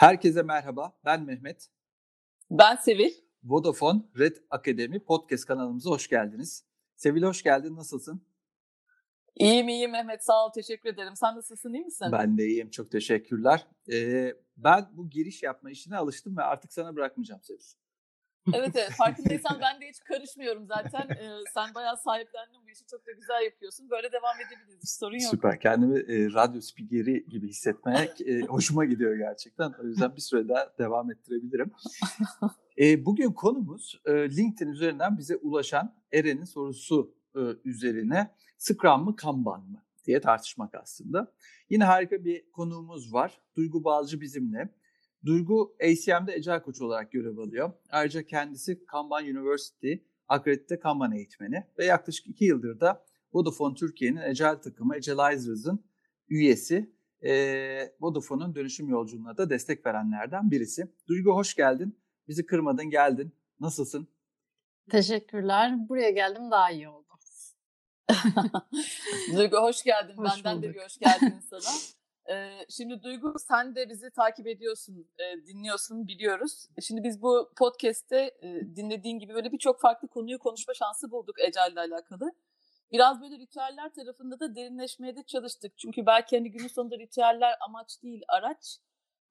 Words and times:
Herkese 0.00 0.42
merhaba, 0.42 0.92
ben 1.04 1.22
Mehmet. 1.22 1.68
Ben 2.50 2.76
Sevil. 2.76 3.12
Vodafone 3.44 4.02
Red 4.18 4.36
Akademi 4.50 5.04
podcast 5.04 5.44
kanalımıza 5.44 5.90
hoş 5.90 6.08
geldiniz. 6.08 6.64
Sevil 6.96 7.22
hoş 7.22 7.42
geldin, 7.42 7.76
nasılsın? 7.76 8.26
İyiyim 9.36 9.68
iyiyim 9.68 9.90
Mehmet, 9.90 10.24
sağ 10.24 10.46
ol, 10.46 10.52
teşekkür 10.52 10.88
ederim. 10.88 11.16
Sen 11.16 11.36
nasılsın, 11.36 11.72
iyi 11.72 11.84
misin? 11.84 12.08
Ben 12.12 12.38
de 12.38 12.46
iyiyim, 12.46 12.70
çok 12.70 12.90
teşekkürler. 12.90 13.66
Ee, 13.92 14.34
ben 14.56 14.88
bu 14.92 15.10
giriş 15.10 15.42
yapma 15.42 15.70
işine 15.70 15.96
alıştım 15.96 16.36
ve 16.36 16.42
artık 16.42 16.72
sana 16.72 16.96
bırakmayacağım 16.96 17.42
Sevil. 17.42 17.76
Evet 18.54 18.76
evet 18.76 18.90
farkındaysan 18.90 19.60
ben 19.60 19.80
de 19.80 19.88
hiç 19.88 20.00
karışmıyorum 20.00 20.66
zaten. 20.66 21.08
Ee, 21.16 21.28
sen 21.54 21.74
bayağı 21.74 21.96
sahiplendin 21.96 22.60
bu 22.66 22.70
işi 22.70 22.86
çok 22.86 23.06
da 23.06 23.12
güzel 23.12 23.42
yapıyorsun. 23.44 23.90
Böyle 23.90 24.12
devam 24.12 24.36
edebiliriz 24.40 24.96
sorun 24.98 25.18
yok. 25.18 25.30
Süper 25.30 25.60
kendimi 25.60 25.98
e, 25.98 26.32
radyo 26.32 26.60
spikeri 26.60 27.26
gibi 27.28 27.48
hissetmeye 27.48 28.14
e, 28.26 28.40
hoşuma 28.46 28.84
gidiyor 28.84 29.16
gerçekten. 29.16 29.72
O 29.82 29.86
yüzden 29.86 30.16
bir 30.16 30.20
süre 30.20 30.48
daha 30.48 30.72
devam 30.78 31.10
ettirebilirim. 31.10 31.70
E, 32.78 33.06
bugün 33.06 33.32
konumuz 33.32 34.00
e, 34.04 34.12
LinkedIn 34.12 34.70
üzerinden 34.70 35.18
bize 35.18 35.36
ulaşan 35.36 35.94
Eren'in 36.12 36.44
sorusu 36.44 37.14
e, 37.36 37.40
üzerine 37.64 38.34
Scrum 38.58 39.04
mı 39.04 39.16
Kanban 39.16 39.60
mı 39.60 39.82
diye 40.06 40.20
tartışmak 40.20 40.74
aslında. 40.74 41.32
Yine 41.70 41.84
harika 41.84 42.24
bir 42.24 42.50
konuğumuz 42.50 43.12
var. 43.12 43.40
Duygu 43.56 43.84
Balcı 43.84 44.20
bizimle. 44.20 44.68
Duygu 45.24 45.76
ACM'de 45.80 46.34
Ecel 46.34 46.62
Koç 46.62 46.80
olarak 46.80 47.12
görev 47.12 47.38
alıyor. 47.38 47.72
Ayrıca 47.90 48.22
kendisi 48.22 48.86
Kanban 48.86 49.24
University 49.24 49.92
akredite 50.28 50.78
Kanban 50.78 51.12
eğitmeni 51.12 51.66
ve 51.78 51.84
yaklaşık 51.84 52.26
iki 52.26 52.44
yıldır 52.44 52.80
da 52.80 53.04
Vodafone 53.32 53.74
Türkiye'nin 53.74 54.20
Ecel 54.20 54.56
takımı 54.56 54.96
Ecelizers'ın 54.96 55.84
üyesi. 56.28 56.90
E, 57.24 57.32
Vodafone'un 58.00 58.54
dönüşüm 58.54 58.88
yolculuğuna 58.88 59.36
da 59.36 59.50
destek 59.50 59.86
verenlerden 59.86 60.50
birisi. 60.50 60.88
Duygu 61.08 61.34
hoş 61.34 61.54
geldin. 61.54 61.98
Bizi 62.28 62.46
kırmadın 62.46 62.90
geldin. 62.90 63.32
Nasılsın? 63.60 64.08
Teşekkürler. 64.90 65.88
Buraya 65.88 66.10
geldim 66.10 66.50
daha 66.50 66.70
iyi 66.70 66.88
oldu. 66.88 67.06
Duygu 69.36 69.56
hoş 69.56 69.82
geldin. 69.82 70.16
Hoş 70.16 70.44
Benden 70.44 70.56
bulduk. 70.56 70.70
de 70.70 70.74
bir 70.74 70.84
hoş 70.84 70.98
geldin 70.98 71.34
sana. 71.50 71.60
Şimdi 72.68 73.02
Duygu 73.02 73.34
sen 73.38 73.74
de 73.74 73.88
bizi 73.88 74.10
takip 74.10 74.46
ediyorsun, 74.46 75.08
dinliyorsun, 75.46 76.08
biliyoruz. 76.08 76.68
Şimdi 76.82 77.04
biz 77.04 77.22
bu 77.22 77.52
podcast'te 77.56 78.38
dinlediğin 78.76 79.18
gibi 79.18 79.34
böyle 79.34 79.52
birçok 79.52 79.80
farklı 79.80 80.08
konuyu 80.08 80.38
konuşma 80.38 80.74
şansı 80.74 81.10
bulduk 81.10 81.40
Ecel 81.40 81.72
ile 81.72 81.80
alakalı. 81.80 82.32
Biraz 82.92 83.20
böyle 83.20 83.38
ritüeller 83.38 83.94
tarafında 83.94 84.40
da 84.40 84.54
derinleşmeye 84.54 85.16
de 85.16 85.22
çalıştık. 85.22 85.78
Çünkü 85.78 86.06
belki 86.06 86.36
hani 86.36 86.50
günün 86.50 86.68
sonunda 86.68 86.98
ritüeller 86.98 87.56
amaç 87.68 88.02
değil, 88.02 88.22
araç. 88.28 88.78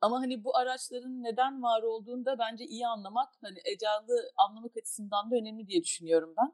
Ama 0.02 0.19
hani 0.19 0.44
bu 0.44 0.58
araçların 0.58 1.23
neden 1.23 1.63
var 1.63 1.84
olduğunu 1.84 2.25
da 2.25 2.39
bence 2.39 2.66
iyi 2.66 2.88
anlamak, 2.88 3.30
hani 3.41 3.59
Ecel'i 3.66 4.31
anlamak 4.38 4.78
açısından 4.78 5.31
da 5.31 5.36
önemli 5.36 5.67
diye 5.67 5.84
düşünüyorum 5.84 6.34
ben. 6.38 6.53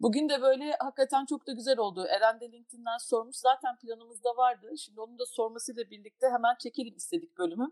Bugün 0.00 0.28
de 0.28 0.42
böyle 0.42 0.76
hakikaten 0.78 1.26
çok 1.26 1.46
da 1.46 1.52
güzel 1.52 1.78
oldu. 1.78 2.06
Eren 2.08 2.40
de 2.40 2.52
LinkedIn'den 2.52 2.98
sormuş. 2.98 3.36
Zaten 3.36 3.76
planımızda 3.76 4.36
vardı. 4.36 4.78
Şimdi 4.78 5.00
onun 5.00 5.18
da 5.18 5.26
sormasıyla 5.26 5.90
birlikte 5.90 6.26
hemen 6.30 6.54
çekelim 6.58 6.96
istedik 6.96 7.38
bölümü. 7.38 7.70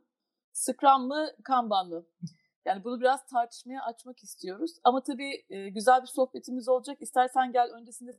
Scrum 0.53 1.07
mı, 1.07 1.29
Kanban 1.45 1.89
mı? 1.89 2.07
Yani 2.65 2.85
bunu 2.85 3.01
biraz 3.01 3.27
tartışmaya 3.27 3.85
açmak 3.85 4.23
istiyoruz. 4.23 4.71
Ama 4.85 5.03
tabii 5.03 5.45
e, 5.51 5.69
güzel 5.69 6.03
bir 6.03 6.07
sohbetimiz 6.07 6.69
olacak. 6.69 6.99
İstersen 7.01 7.53
gel 7.53 7.71
öncesinde 7.71 8.11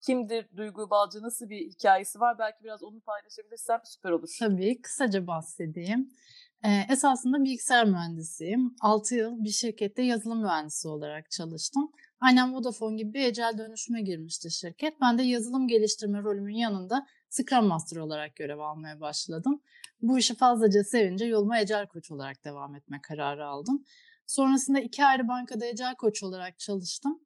kimdir 0.00 0.56
Duygu 0.56 0.90
Balcı, 0.90 1.22
nasıl 1.22 1.48
bir 1.48 1.70
hikayesi 1.70 2.20
var? 2.20 2.38
Belki 2.38 2.64
biraz 2.64 2.82
onu 2.82 3.00
paylaşabilirsem 3.00 3.80
süper 3.84 4.10
olur. 4.10 4.36
Tabii 4.38 4.82
kısaca 4.82 5.26
bahsedeyim. 5.26 6.10
Ee, 6.64 6.92
esasında 6.92 7.44
bilgisayar 7.44 7.86
mühendisiyim. 7.86 8.76
6 8.80 9.14
yıl 9.14 9.44
bir 9.44 9.50
şirkette 9.50 10.02
yazılım 10.02 10.42
mühendisi 10.42 10.88
olarak 10.88 11.30
çalıştım. 11.30 11.92
Aynen 12.20 12.54
Vodafone 12.54 12.96
gibi 12.96 13.14
bir 13.14 13.24
ecel 13.24 13.58
dönüşüme 13.58 14.02
girmişti 14.02 14.50
şirket. 14.50 15.00
Ben 15.00 15.18
de 15.18 15.22
yazılım 15.22 15.68
geliştirme 15.68 16.22
rolümün 16.22 16.54
yanında 16.54 17.06
Scrum 17.30 17.66
Master 17.66 17.96
olarak 17.96 18.36
görev 18.36 18.58
almaya 18.58 19.00
başladım. 19.00 19.62
Bu 20.02 20.18
işi 20.18 20.34
fazlaca 20.34 20.84
sevince 20.84 21.24
yoluma 21.24 21.60
ecel 21.60 21.86
koç 21.86 22.10
olarak 22.10 22.44
devam 22.44 22.74
etme 22.74 23.00
kararı 23.02 23.46
aldım. 23.46 23.84
Sonrasında 24.26 24.80
iki 24.80 25.04
ayrı 25.04 25.28
bankada 25.28 25.66
ecel 25.66 25.94
koç 25.96 26.22
olarak 26.22 26.58
çalıştım. 26.58 27.20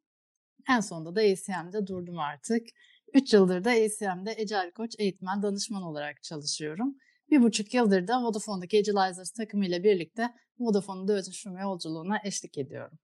En 0.69 0.81
sonunda 0.81 1.17
da 1.17 1.21
ACM'de 1.21 1.87
durdum 1.87 2.19
artık. 2.19 2.67
3 3.15 3.33
yıldır 3.33 3.65
da 3.65 3.71
ACM'de 3.71 4.35
Ecel 4.39 4.71
Koç 4.73 4.95
eğitmen 4.99 5.43
danışman 5.43 5.83
olarak 5.83 6.23
çalışıyorum. 6.23 6.97
Bir 7.31 7.43
buçuk 7.43 7.75
yıldır 7.75 8.09
da 8.09 8.23
Vodafone'daki 8.23 8.77
Egelizers 8.77 9.31
takımıyla 9.31 9.83
birlikte 9.85 10.35
Vodafone'un 10.59 11.09
dönüşüm 11.09 11.59
yolculuğuna 11.59 12.19
eşlik 12.25 12.59
ediyorum. 12.59 12.99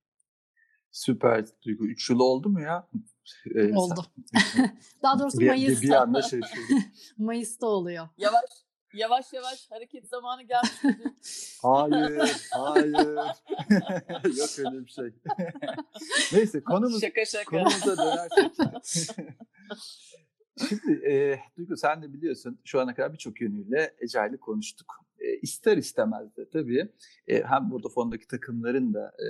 Süper 0.92 1.44
Duygu. 1.62 1.86
Üç 1.86 2.10
yıl 2.10 2.18
oldu 2.20 2.48
mu 2.48 2.60
ya? 2.60 2.88
Ee, 3.54 3.74
Oldu. 3.76 4.04
Daha 5.02 5.18
doğrusu 5.18 5.38
Bir, 5.38 5.46
Mayıs'ta. 5.46 5.82
bir 5.82 5.90
anda 5.90 6.22
şaşırdım. 6.22 6.84
Mayıs'ta 7.18 7.66
oluyor. 7.66 8.08
Yavaş, 8.18 8.44
yavaş 8.94 9.32
yavaş 9.32 9.70
hareket 9.70 10.08
zamanı 10.08 10.42
gelmiş. 10.42 10.70
Hayır, 11.62 12.32
hayır. 12.50 12.94
Yok 14.38 14.58
öyle 14.58 14.84
bir 14.86 14.90
şey. 14.90 15.04
Neyse 16.32 16.62
konumuz 16.64 17.00
şaka 17.00 17.24
şaka. 17.24 17.50
konumuza 17.50 17.96
dönersek. 17.96 18.52
Şimdi 20.68 21.06
e, 21.10 21.40
Duygu 21.56 21.76
sen 21.76 22.02
de 22.02 22.12
biliyorsun 22.12 22.60
şu 22.64 22.80
ana 22.80 22.94
kadar 22.94 23.12
birçok 23.12 23.40
yönüyle 23.40 23.94
Ecail'i 24.00 24.38
konuştuk. 24.38 24.86
İster 25.42 25.76
istemez 25.76 26.36
de 26.36 26.50
tabii 26.50 26.88
e, 27.28 27.42
hem 27.42 27.72
Vodafone'daki 27.72 28.26
takımların 28.26 28.94
da 28.94 29.06
e, 29.06 29.26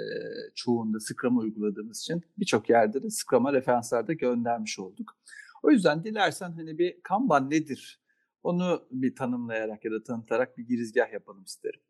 çoğunda 0.55 1.01
Scrum'ı 1.01 1.41
uyguladığımız 1.41 2.01
için 2.01 2.23
birçok 2.39 2.71
yerde 2.71 3.03
de 3.03 3.11
Scrum'a 3.11 3.53
referanslar 3.53 4.09
da 4.09 4.13
göndermiş 4.13 4.79
olduk. 4.79 5.19
O 5.63 5.71
yüzden 5.71 6.05
dilersen 6.05 6.53
hani 6.53 6.79
bir 6.79 7.01
Kanban 7.03 7.51
nedir? 7.51 8.01
Onu 8.43 8.87
bir 8.91 9.15
tanımlayarak 9.15 9.85
ya 9.85 9.93
da 9.93 10.03
tanıtarak 10.03 10.59
bir 10.59 10.67
girizgah 10.67 11.13
yapalım 11.13 11.45
isterim. 11.45 11.81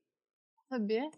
Tabii. 0.71 1.11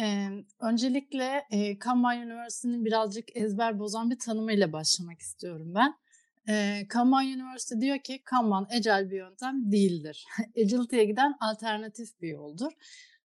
Ee, 0.00 0.28
öncelikle 0.60 1.42
e, 1.50 1.78
Kanban 1.78 2.22
Üniversitesi'nin 2.22 2.84
birazcık 2.84 3.36
ezber 3.36 3.78
bozan 3.78 4.10
bir 4.10 4.18
tanımıyla 4.18 4.72
başlamak 4.72 5.20
istiyorum 5.20 5.72
ben. 5.74 5.94
E, 6.48 6.86
Kanban 6.88 7.26
Üniversitesi 7.26 7.80
diyor 7.80 7.98
ki 7.98 8.22
Kanban 8.24 8.66
ecel 8.70 9.10
bir 9.10 9.16
yöntem 9.16 9.72
değildir. 9.72 10.26
Agility'ye 10.58 11.04
giden 11.04 11.34
alternatif 11.40 12.20
bir 12.20 12.28
yoldur. 12.28 12.72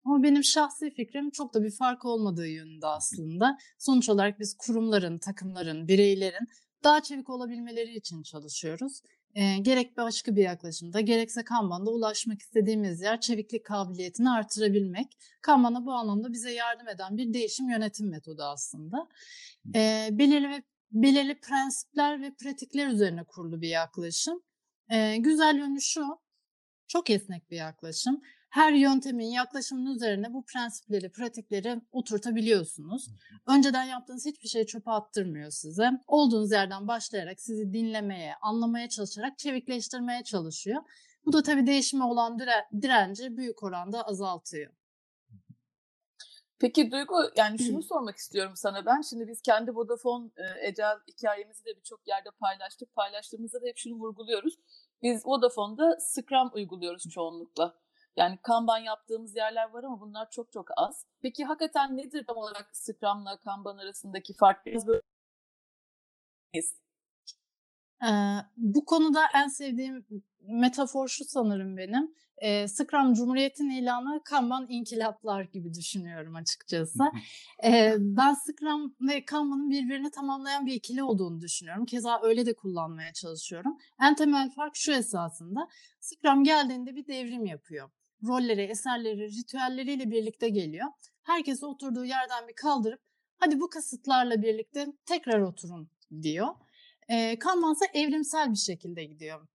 Ama 0.05 0.23
benim 0.23 0.43
şahsi 0.43 0.93
fikrim 0.93 1.29
çok 1.29 1.53
da 1.53 1.63
bir 1.63 1.71
fark 1.71 2.05
olmadığı 2.05 2.47
yönünde 2.47 2.87
aslında. 2.87 3.57
Sonuç 3.79 4.09
olarak 4.09 4.39
biz 4.39 4.57
kurumların, 4.57 5.17
takımların, 5.17 5.87
bireylerin 5.87 6.47
daha 6.83 7.03
çevik 7.03 7.29
olabilmeleri 7.29 7.95
için 7.95 8.23
çalışıyoruz. 8.23 9.01
E, 9.35 9.57
gerek 9.57 9.97
başka 9.97 10.35
bir 10.35 10.43
yaklaşımda 10.43 11.01
gerekse 11.01 11.43
Kanban'da 11.43 11.91
ulaşmak 11.91 12.41
istediğimiz 12.41 13.01
yer 13.01 13.21
çeviklik 13.21 13.65
kabiliyetini 13.65 14.29
artırabilmek. 14.29 15.07
Kanban'a 15.41 15.85
bu 15.85 15.93
anlamda 15.93 16.33
bize 16.33 16.51
yardım 16.51 16.87
eden 16.87 17.17
bir 17.17 17.33
değişim 17.33 17.69
yönetim 17.69 18.09
metodu 18.09 18.43
aslında. 18.43 19.07
E, 19.75 20.09
belirli 20.11 20.49
ve 20.49 20.63
belirli 20.95 21.39
prensipler 21.39 22.22
ve 22.22 22.33
pratikler 22.33 22.88
üzerine 22.88 23.23
kurulu 23.23 23.61
bir 23.61 23.69
yaklaşım. 23.69 24.44
E, 24.89 25.17
güzel 25.17 25.57
yönü 25.57 25.81
şu, 25.81 26.19
çok 26.88 27.09
esnek 27.09 27.51
bir 27.51 27.57
yaklaşım. 27.57 28.22
Her 28.50 28.73
yöntemin, 28.73 29.25
yaklaşımın 29.25 29.95
üzerine 29.95 30.34
bu 30.34 30.45
prensipleri, 30.45 31.11
pratikleri 31.11 31.81
oturtabiliyorsunuz. 31.91 33.07
Önceden 33.47 33.84
yaptığınız 33.84 34.25
hiçbir 34.25 34.47
şey 34.47 34.66
çöpe 34.66 34.91
attırmıyor 34.91 35.51
size. 35.51 35.91
Olduğunuz 36.07 36.51
yerden 36.51 36.87
başlayarak 36.87 37.41
sizi 37.41 37.73
dinlemeye, 37.73 38.35
anlamaya 38.41 38.90
çalışarak 38.90 39.37
çevikleştirmeye 39.37 40.23
çalışıyor. 40.23 40.81
Bu 41.25 41.34
da 41.34 41.43
tabii 41.43 41.67
değişime 41.67 42.03
olan 42.03 42.37
dire- 42.40 42.81
direnci 42.81 43.37
büyük 43.37 43.64
oranda 43.64 44.03
azaltıyor. 44.03 44.73
Peki 46.66 46.91
Duygu 46.91 47.16
yani 47.35 47.59
şunu 47.59 47.84
sormak 47.84 48.17
istiyorum 48.17 48.53
sana 48.56 48.85
ben. 48.85 49.02
Şimdi 49.02 49.28
biz 49.28 49.41
kendi 49.41 49.76
Vodafone 49.76 50.29
e, 50.38 50.67
Ecel 50.67 50.97
hikayemizi 51.08 51.66
de 51.66 51.78
birçok 51.78 52.08
yerde 52.08 52.29
paylaştık. 52.40 52.96
Paylaştığımızda 52.96 53.62
da 53.62 53.66
hep 53.66 53.78
şunu 53.78 53.94
vurguluyoruz. 53.94 54.56
Biz 55.03 55.26
Vodafone'da 55.26 55.97
Scrum 56.00 56.52
uyguluyoruz 56.53 57.09
çoğunlukla. 57.09 57.76
Yani 58.17 58.40
Kanban 58.44 58.78
yaptığımız 58.78 59.35
yerler 59.35 59.70
var 59.70 59.84
ama 59.84 60.02
bunlar 60.02 60.29
çok 60.29 60.52
çok 60.52 60.67
az. 60.78 61.06
Peki 61.22 61.46
hakikaten 61.46 61.97
nedir 61.97 62.26
tam 62.28 62.38
olarak 62.38 62.70
Scrum'la 62.73 63.40
Kanban 63.40 63.78
arasındaki 63.78 64.34
fark? 64.34 64.66
Biraz 64.66 64.88
böyle 64.88 65.02
Ee, 68.05 68.09
bu 68.57 68.85
konuda 68.85 69.22
en 69.35 69.47
sevdiğim 69.47 70.05
metafor 70.41 71.07
şu 71.07 71.25
sanırım 71.25 71.78
benim. 71.78 72.13
Ee, 72.37 72.67
Scrum 72.67 73.13
Cumhuriyet'in 73.13 73.69
ilanı 73.69 74.22
Kanban 74.23 74.66
inkılaplar 74.69 75.41
gibi 75.43 75.73
düşünüyorum 75.73 76.35
açıkçası. 76.35 77.03
Ee, 77.63 77.96
ben 77.99 78.34
Scrum 78.34 78.96
ve 79.02 79.25
Kanban'ın 79.25 79.69
birbirini 79.69 80.11
tamamlayan 80.11 80.66
bir 80.66 80.73
ikili 80.73 81.03
olduğunu 81.03 81.41
düşünüyorum. 81.41 81.85
Keza 81.85 82.19
öyle 82.23 82.46
de 82.46 82.55
kullanmaya 82.55 83.13
çalışıyorum. 83.13 83.78
En 84.02 84.16
temel 84.16 84.49
fark 84.52 84.75
şu 84.75 84.91
esasında. 84.91 85.67
Scrum 85.99 86.43
geldiğinde 86.43 86.96
bir 86.96 87.07
devrim 87.07 87.46
yapıyor. 87.46 87.90
rolleri, 88.28 88.61
eserleri, 88.61 89.28
ritüelleriyle 89.28 90.11
birlikte 90.11 90.49
geliyor. 90.49 90.87
Herkesi 91.23 91.66
oturduğu 91.66 92.05
yerden 92.05 92.47
bir 92.47 92.55
kaldırıp 92.55 92.99
hadi 93.37 93.59
bu 93.59 93.69
kasıtlarla 93.69 94.41
birlikte 94.41 94.87
tekrar 95.05 95.41
oturun 95.41 95.90
diyor. 96.22 96.47
E, 97.09 97.40
Kanban 97.40 97.73
ise 97.73 97.85
evrimsel 97.93 98.52
bir 98.52 98.57
şekilde 98.57 99.03
gidiyor. 99.03 99.47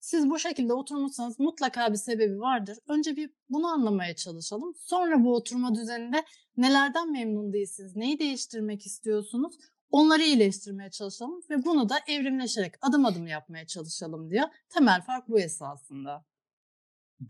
Siz 0.00 0.30
bu 0.30 0.38
şekilde 0.38 0.72
oturmuşsanız 0.72 1.40
mutlaka 1.40 1.92
bir 1.92 1.96
sebebi 1.96 2.40
vardır. 2.40 2.78
Önce 2.88 3.16
bir 3.16 3.30
bunu 3.48 3.66
anlamaya 3.66 4.16
çalışalım. 4.16 4.74
Sonra 4.78 5.24
bu 5.24 5.34
oturma 5.34 5.74
düzeninde 5.74 6.24
nelerden 6.56 7.12
memnun 7.12 7.52
değilsiniz, 7.52 7.96
neyi 7.96 8.18
değiştirmek 8.18 8.86
istiyorsunuz 8.86 9.54
onları 9.90 10.22
iyileştirmeye 10.22 10.90
çalışalım 10.90 11.40
ve 11.50 11.64
bunu 11.64 11.88
da 11.88 11.94
evrimleşerek 12.08 12.74
adım 12.80 13.04
adım 13.04 13.26
yapmaya 13.26 13.66
çalışalım 13.66 14.30
diyor. 14.30 14.44
Temel 14.68 15.02
fark 15.02 15.28
bu 15.28 15.40
esasında. 15.40 16.24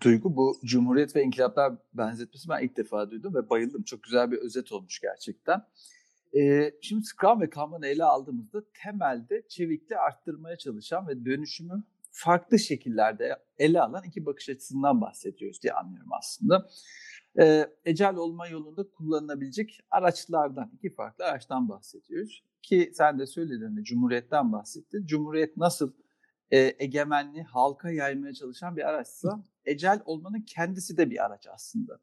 Duygu 0.00 0.36
bu 0.36 0.56
Cumhuriyet 0.64 1.16
ve 1.16 1.22
İnkılaplar 1.22 1.72
benzetmesi 1.92 2.48
ben 2.48 2.64
ilk 2.64 2.76
defa 2.76 3.10
duydum 3.10 3.34
ve 3.34 3.50
bayıldım. 3.50 3.82
Çok 3.82 4.02
güzel 4.02 4.30
bir 4.30 4.38
özet 4.38 4.72
olmuş 4.72 5.00
gerçekten. 5.00 5.62
Şimdi 6.80 7.04
Scrum 7.04 7.40
ve 7.40 7.50
Kanban'ı 7.50 7.86
ele 7.86 8.04
aldığımızda 8.04 8.62
temelde 8.82 9.42
çevikliği 9.48 9.98
arttırmaya 9.98 10.56
çalışan 10.58 11.08
ve 11.08 11.24
dönüşümü 11.24 11.82
farklı 12.10 12.58
şekillerde 12.58 13.36
ele 13.58 13.80
alan 13.80 14.04
iki 14.04 14.26
bakış 14.26 14.48
açısından 14.48 15.00
bahsediyoruz 15.00 15.62
diye 15.62 15.72
anlıyorum 15.72 16.10
aslında. 16.18 16.68
Ee, 17.40 17.66
ecel 17.84 18.14
olma 18.14 18.48
yolunda 18.48 18.90
kullanılabilecek 18.90 19.80
araçlardan, 19.90 20.70
iki 20.74 20.94
farklı 20.94 21.24
araçtan 21.24 21.68
bahsediyoruz. 21.68 22.44
Ki 22.62 22.90
sen 22.94 23.18
de 23.18 23.26
söyledin, 23.26 23.84
Cumhuriyet'ten 23.84 24.52
bahsettin. 24.52 25.06
Cumhuriyet 25.06 25.56
nasıl 25.56 25.92
e, 26.50 26.74
egemenliği 26.78 27.44
halka 27.44 27.90
yaymaya 27.90 28.34
çalışan 28.34 28.76
bir 28.76 28.88
araçsa 28.88 29.44
ecel 29.64 30.02
olmanın 30.04 30.40
kendisi 30.40 30.96
de 30.96 31.10
bir 31.10 31.24
araç 31.24 31.46
aslında. 31.46 32.00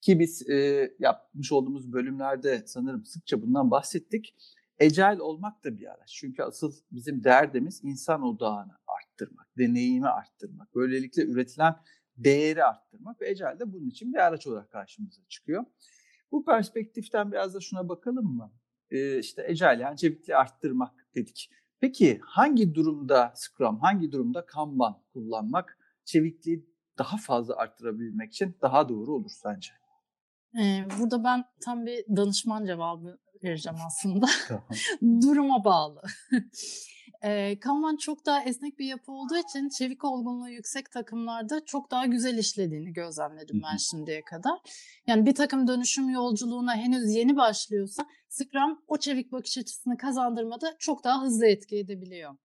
Ki 0.00 0.18
biz 0.18 0.50
e, 0.50 0.90
yapmış 0.98 1.52
olduğumuz 1.52 1.92
bölümlerde 1.92 2.62
sanırım 2.66 3.04
sıkça 3.04 3.42
bundan 3.42 3.70
bahsettik. 3.70 4.34
Ecel 4.78 5.18
olmak 5.18 5.64
da 5.64 5.78
bir 5.78 5.86
araç. 5.86 6.12
Çünkü 6.14 6.42
asıl 6.42 6.72
bizim 6.92 7.24
derdimiz 7.24 7.80
insan 7.84 8.22
odağını 8.22 8.72
arttırmak, 8.86 9.46
deneyimi 9.58 10.08
arttırmak. 10.08 10.74
Böylelikle 10.74 11.22
üretilen 11.22 11.76
değeri 12.16 12.64
arttırmak 12.64 13.20
ve 13.20 13.30
ecel 13.30 13.58
de 13.58 13.72
bunun 13.72 13.88
için 13.88 14.12
bir 14.12 14.18
araç 14.18 14.46
olarak 14.46 14.70
karşımıza 14.70 15.22
çıkıyor. 15.28 15.64
Bu 16.32 16.44
perspektiften 16.44 17.32
biraz 17.32 17.54
da 17.54 17.60
şuna 17.60 17.88
bakalım 17.88 18.26
mı? 18.26 18.52
Ee, 18.90 19.18
işte 19.18 19.44
ecel 19.48 19.80
yani 19.80 19.96
çevikliği 19.96 20.36
arttırmak 20.36 21.06
dedik. 21.14 21.50
Peki 21.80 22.20
hangi 22.22 22.74
durumda 22.74 23.32
Scrum, 23.36 23.78
hangi 23.78 24.12
durumda 24.12 24.46
Kanban 24.46 25.02
kullanmak 25.12 25.78
çevikliği 26.04 26.66
daha 26.98 27.16
fazla 27.16 27.56
arttırabilmek 27.56 28.32
için 28.32 28.56
daha 28.62 28.88
doğru 28.88 29.14
olur 29.14 29.30
sence? 29.30 29.70
Ee, 30.60 30.84
burada 30.98 31.24
ben 31.24 31.44
tam 31.64 31.86
bir 31.86 32.16
danışman 32.16 32.66
cevabı 32.66 33.18
vereceğim 33.44 33.78
aslında. 33.86 34.26
Duruma 35.22 35.64
bağlı. 35.64 36.02
E, 37.22 37.60
Kanban 37.60 37.96
çok 37.96 38.26
daha 38.26 38.42
esnek 38.42 38.78
bir 38.78 38.86
yapı 38.86 39.12
olduğu 39.12 39.36
için 39.36 39.68
çevik 39.68 40.04
olgunluğu 40.04 40.48
yüksek 40.48 40.90
takımlarda 40.90 41.64
çok 41.64 41.90
daha 41.90 42.06
güzel 42.06 42.38
işlediğini 42.38 42.92
gözlemledim 42.92 43.62
ben 43.72 43.76
şimdiye 43.76 44.24
kadar. 44.24 44.58
Yani 45.06 45.26
bir 45.26 45.34
takım 45.34 45.68
dönüşüm 45.68 46.08
yolculuğuna 46.08 46.76
henüz 46.76 47.14
yeni 47.14 47.36
başlıyorsa 47.36 48.06
Scrum 48.28 48.84
o 48.86 48.96
çevik 48.96 49.32
bakış 49.32 49.58
açısını 49.58 49.96
kazandırmada 49.96 50.76
çok 50.78 51.04
daha 51.04 51.22
hızlı 51.22 51.46
etki 51.46 51.76
edebiliyor. 51.78 52.36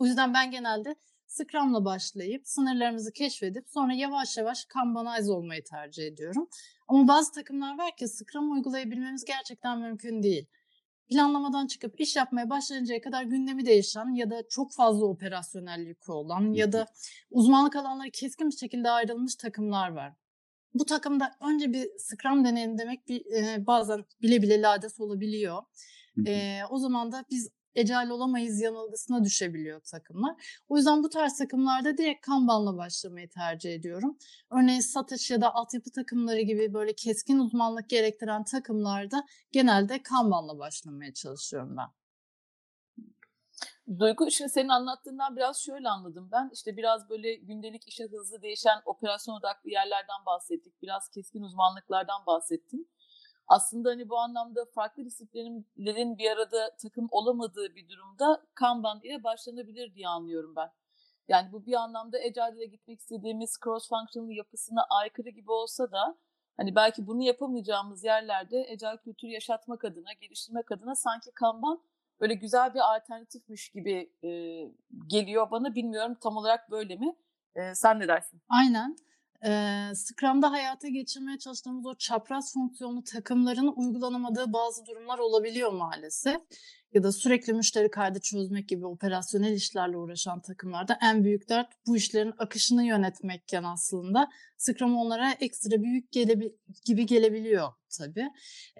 O 0.00 0.06
yüzden 0.06 0.34
ben 0.34 0.50
genelde 0.50 0.96
Scrum'la 1.26 1.84
başlayıp 1.84 2.48
sınırlarımızı 2.48 3.12
keşfedip 3.12 3.64
sonra 3.68 3.94
yavaş 3.94 4.36
yavaş 4.36 4.64
Kanbanize 4.64 5.32
olmayı 5.32 5.64
tercih 5.64 6.06
ediyorum. 6.06 6.48
Ama 6.88 7.08
bazı 7.08 7.32
takımlar 7.32 7.78
var 7.78 7.96
ki 7.96 8.08
Scrum 8.08 8.52
uygulayabilmemiz 8.52 9.24
gerçekten 9.24 9.78
mümkün 9.78 10.22
değil 10.22 10.46
planlamadan 11.08 11.66
çıkıp 11.66 12.00
iş 12.00 12.16
yapmaya 12.16 12.50
başlayıncaya 12.50 13.00
kadar 13.00 13.22
gündemi 13.22 13.66
değişen 13.66 14.14
ya 14.14 14.30
da 14.30 14.48
çok 14.48 14.72
fazla 14.72 15.06
operasyonel 15.06 15.80
yükü 15.80 16.12
olan 16.12 16.52
ya 16.52 16.72
da 16.72 16.86
uzmanlık 17.30 17.76
alanları 17.76 18.10
keskin 18.10 18.50
bir 18.50 18.56
şekilde 18.56 18.90
ayrılmış 18.90 19.34
takımlar 19.34 19.92
var. 19.92 20.12
Bu 20.74 20.84
takımda 20.84 21.32
önce 21.40 21.72
bir 21.72 21.88
Scrum 21.98 22.44
deneyin 22.44 22.78
demek 22.78 23.08
bir, 23.08 23.26
e, 23.26 23.66
bazen 23.66 24.04
bile 24.22 24.42
bile 24.42 24.62
lades 24.62 25.00
olabiliyor. 25.00 25.62
E, 26.26 26.60
o 26.70 26.78
zaman 26.78 27.12
da 27.12 27.24
biz 27.30 27.48
ecel 27.76 28.10
olamayız 28.10 28.60
yanılgısına 28.60 29.24
düşebiliyor 29.24 29.80
takımlar. 29.80 30.62
O 30.68 30.76
yüzden 30.76 31.02
bu 31.02 31.08
tarz 31.08 31.38
takımlarda 31.38 31.98
direkt 31.98 32.26
Kanban'la 32.26 32.76
başlamayı 32.76 33.28
tercih 33.30 33.74
ediyorum. 33.74 34.18
Örneğin 34.50 34.80
satış 34.80 35.30
ya 35.30 35.40
da 35.40 35.54
altyapı 35.54 35.90
takımları 35.90 36.40
gibi 36.40 36.74
böyle 36.74 36.92
keskin 36.92 37.38
uzmanlık 37.38 37.90
gerektiren 37.90 38.44
takımlarda 38.44 39.24
genelde 39.52 40.02
Kanban'la 40.02 40.58
başlamaya 40.58 41.14
çalışıyorum 41.14 41.76
ben. 41.76 41.88
Duygu 43.98 44.30
şimdi 44.30 44.50
senin 44.50 44.68
anlattığından 44.68 45.36
biraz 45.36 45.58
şöyle 45.58 45.88
anladım 45.88 46.28
ben. 46.32 46.50
İşte 46.52 46.76
biraz 46.76 47.10
böyle 47.10 47.34
gündelik 47.34 47.88
işe 47.88 48.04
hızlı 48.04 48.42
değişen 48.42 48.78
operasyon 48.84 49.34
odaklı 49.34 49.70
yerlerden 49.70 50.26
bahsettik. 50.26 50.82
Biraz 50.82 51.08
keskin 51.08 51.42
uzmanlıklardan 51.42 52.26
bahsettin 52.26 52.90
aslında 53.48 53.90
hani 53.90 54.08
bu 54.08 54.18
anlamda 54.18 54.64
farklı 54.64 55.04
disiplinlerin 55.04 56.18
bir 56.18 56.30
arada 56.30 56.76
takım 56.82 57.08
olamadığı 57.10 57.74
bir 57.74 57.88
durumda 57.88 58.46
Kanban 58.54 59.00
ile 59.02 59.24
başlanabilir 59.24 59.94
diye 59.94 60.08
anlıyorum 60.08 60.56
ben. 60.56 60.70
Yani 61.28 61.52
bu 61.52 61.66
bir 61.66 61.74
anlamda 61.74 62.16
Agile'e 62.16 62.66
gitmek 62.66 63.00
istediğimiz 63.00 63.58
cross 63.64 63.88
functional 63.88 64.30
yapısına 64.30 64.86
aykırı 64.90 65.28
gibi 65.30 65.50
olsa 65.50 65.92
da 65.92 66.18
hani 66.56 66.74
belki 66.74 67.06
bunu 67.06 67.22
yapamayacağımız 67.22 68.04
yerlerde 68.04 68.68
Agile 68.72 68.96
kültürü 68.96 69.30
yaşatmak 69.30 69.84
adına, 69.84 70.12
geliştirmek 70.12 70.72
adına 70.72 70.94
sanki 70.94 71.30
Kanban 71.30 71.82
böyle 72.20 72.34
güzel 72.34 72.74
bir 72.74 72.94
alternatifmiş 72.94 73.68
gibi 73.68 74.12
e, 74.24 74.28
geliyor 75.06 75.50
bana. 75.50 75.74
Bilmiyorum 75.74 76.16
tam 76.22 76.36
olarak 76.36 76.70
böyle 76.70 76.96
mi? 76.96 77.16
E, 77.54 77.74
sen 77.74 78.00
ne 78.00 78.08
dersin? 78.08 78.42
Aynen 78.48 78.96
e, 79.46 79.50
Scrum'da 79.94 80.52
hayata 80.52 80.88
geçirmeye 80.88 81.38
çalıştığımız 81.38 81.86
o 81.86 81.94
çapraz 81.94 82.52
fonksiyonlu 82.52 83.04
takımların 83.04 83.72
uygulanamadığı 83.76 84.52
bazı 84.52 84.86
durumlar 84.86 85.18
olabiliyor 85.18 85.72
maalesef. 85.72 86.36
Ya 86.92 87.02
da 87.02 87.12
sürekli 87.12 87.52
müşteri 87.52 87.90
kaydı 87.90 88.20
çözmek 88.20 88.68
gibi 88.68 88.86
operasyonel 88.86 89.52
işlerle 89.52 89.96
uğraşan 89.96 90.40
takımlarda 90.40 90.98
en 91.02 91.24
büyük 91.24 91.48
dert 91.48 91.68
bu 91.86 91.96
işlerin 91.96 92.32
akışını 92.38 92.84
yönetmekken 92.84 93.62
aslında 93.62 94.28
Scrum 94.56 94.96
onlara 94.96 95.30
ekstra 95.30 95.82
büyük 95.82 96.12
gelebi 96.12 96.56
gibi 96.84 97.06
gelebiliyor 97.06 97.72
tabii. 97.98 98.28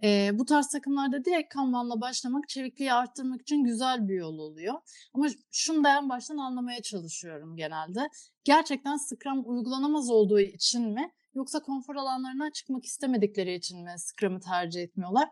E, 0.02 0.30
bu 0.34 0.44
tarz 0.44 0.68
takımlarda 0.68 1.24
direkt 1.24 1.54
Kanban'la 1.54 2.00
başlamak 2.00 2.48
çevikliği 2.48 2.92
arttırmak 2.92 3.42
için 3.42 3.64
güzel 3.64 4.08
bir 4.08 4.14
yol 4.14 4.38
oluyor. 4.38 4.74
Ama 5.14 5.26
şunu 5.50 5.84
da 5.84 5.96
en 5.96 6.08
baştan 6.08 6.36
anlamaya 6.36 6.82
çalışıyorum 6.82 7.56
genelde. 7.56 8.08
Gerçekten 8.44 8.96
Scrum 8.96 9.42
uygulanamaz 9.46 10.10
olduğu 10.10 10.40
için 10.40 10.82
mi 10.92 11.10
yoksa 11.34 11.60
konfor 11.62 11.96
alanlarına 11.96 12.52
çıkmak 12.52 12.84
istemedikleri 12.84 13.54
için 13.54 13.82
mi 13.82 13.94
Scrum'ı 13.98 14.40
tercih 14.40 14.82
etmiyorlar? 14.82 15.28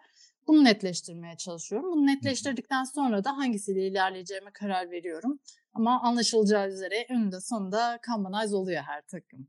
Bunu 0.46 0.64
netleştirmeye 0.64 1.36
çalışıyorum. 1.36 1.92
Bunu 1.92 2.06
netleştirdikten 2.06 2.84
sonra 2.84 3.24
da 3.24 3.36
hangisiyle 3.36 3.86
ilerleyeceğime 3.86 4.50
karar 4.50 4.90
veriyorum. 4.90 5.38
Ama 5.74 6.02
anlaşılacağı 6.02 6.68
üzere 6.68 7.06
önünde 7.10 7.40
sonunda 7.40 7.98
Kanbanize 8.02 8.56
oluyor 8.56 8.82
her 8.82 9.02
takım. 9.06 9.46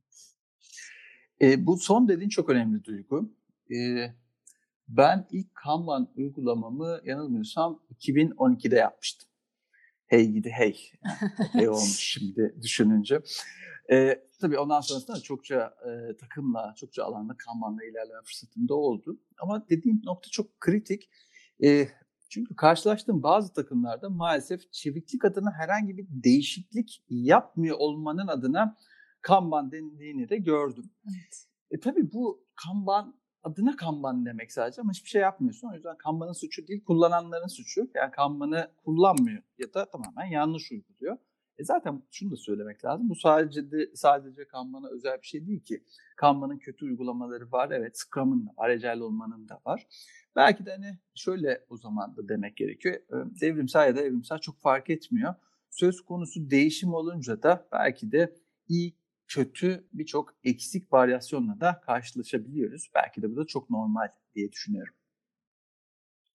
E, 1.41 1.65
bu 1.65 1.77
son 1.77 2.07
dediğin 2.07 2.29
çok 2.29 2.49
önemli 2.49 2.83
duygu. 2.83 3.33
E, 3.71 4.07
ben 4.87 5.27
ilk 5.31 5.55
Kanban 5.55 6.11
uygulamamı 6.15 6.99
yanılmıyorsam 7.05 7.79
2012'de 7.99 8.75
yapmıştım. 8.75 9.29
Hey 10.05 10.31
gidi 10.31 10.49
hey. 10.49 10.91
hey 11.51 11.69
olmuş 11.69 11.99
şimdi 11.99 12.55
düşününce. 12.61 13.21
E, 13.91 14.21
tabii 14.45 14.59
ondan 14.59 14.81
sonrasında 14.81 15.19
çokça 15.19 15.75
e, 15.85 16.17
takımla, 16.17 16.73
çokça 16.77 17.03
alanda 17.03 17.35
Kanban'la 17.37 17.83
ilerleme 17.83 18.21
fırsatım 18.25 18.67
da 18.67 18.75
oldu. 18.75 19.19
Ama 19.39 19.69
dediğin 19.69 20.01
nokta 20.03 20.29
çok 20.29 20.59
kritik. 20.59 21.09
E, 21.63 21.87
çünkü 22.29 22.55
karşılaştığım 22.55 23.23
bazı 23.23 23.53
takımlarda 23.53 24.09
maalesef 24.09 24.71
çeviklik 24.71 25.25
adına 25.25 25.51
herhangi 25.51 25.97
bir 25.97 26.07
değişiklik 26.09 27.03
yapmıyor 27.09 27.77
olmanın 27.79 28.27
adına 28.27 28.77
Kanban 29.21 29.71
dendiğini 29.71 30.29
de 30.29 30.37
gördüm. 30.37 30.91
Evet. 31.05 31.45
E 31.71 31.79
tabii 31.79 32.13
bu 32.13 32.45
Kanban 32.65 33.15
adına 33.43 33.75
Kanban 33.75 34.25
demek 34.25 34.51
sadece 34.51 34.81
ama 34.81 34.91
hiçbir 34.91 35.09
şey 35.09 35.21
yapmıyorsun. 35.21 35.69
O 35.71 35.73
yüzden 35.73 35.97
Kanban'ın 35.97 36.33
suçu 36.33 36.67
değil, 36.67 36.83
kullananların 36.83 37.47
suçu. 37.47 37.89
Yani 37.95 38.11
Kanban'ı 38.11 38.71
kullanmıyor 38.85 39.43
ya 39.57 39.73
da 39.73 39.89
tamamen 39.89 40.25
yanlış 40.25 40.71
uyguluyor. 40.71 41.17
E 41.57 41.63
zaten 41.63 42.03
şunu 42.11 42.31
da 42.31 42.35
söylemek 42.35 42.85
lazım. 42.85 43.09
Bu 43.09 43.15
sadece 43.15 43.71
de, 43.71 43.89
sadece 43.95 44.47
Kanban'a 44.47 44.89
özel 44.89 45.21
bir 45.21 45.27
şey 45.27 45.47
değil 45.47 45.59
ki. 45.59 45.83
Kanban'ın 46.17 46.57
kötü 46.57 46.85
uygulamaları 46.85 47.51
var. 47.51 47.71
Evet 47.71 47.97
Scrum'ın 47.97 48.45
da 48.47 48.51
var. 48.57 48.69
Agile 48.69 49.03
olmanın 49.03 49.49
da 49.49 49.61
var. 49.65 49.87
Belki 50.35 50.65
de 50.65 50.71
hani 50.71 50.99
şöyle 51.15 51.65
o 51.69 51.77
zaman 51.77 52.17
da 52.17 52.29
demek 52.29 52.57
gerekiyor. 52.57 52.95
Devrimsel 53.41 53.87
ya 53.87 53.95
da 53.95 54.01
evrimsel 54.01 54.39
çok 54.39 54.61
fark 54.61 54.89
etmiyor. 54.89 55.35
Söz 55.69 56.01
konusu 56.01 56.49
değişim 56.49 56.93
olunca 56.93 57.43
da 57.43 57.67
belki 57.71 58.11
de 58.11 58.35
iyi 58.67 58.93
kötü 59.27 59.87
birçok 59.93 60.33
eksik 60.43 60.93
varyasyonla 60.93 61.59
da 61.59 61.81
karşılaşabiliyoruz. 61.85 62.89
Belki 62.95 63.21
de 63.21 63.31
bu 63.31 63.35
da 63.35 63.45
çok 63.45 63.69
normal 63.69 64.07
diye 64.35 64.51
düşünüyorum. 64.51 64.93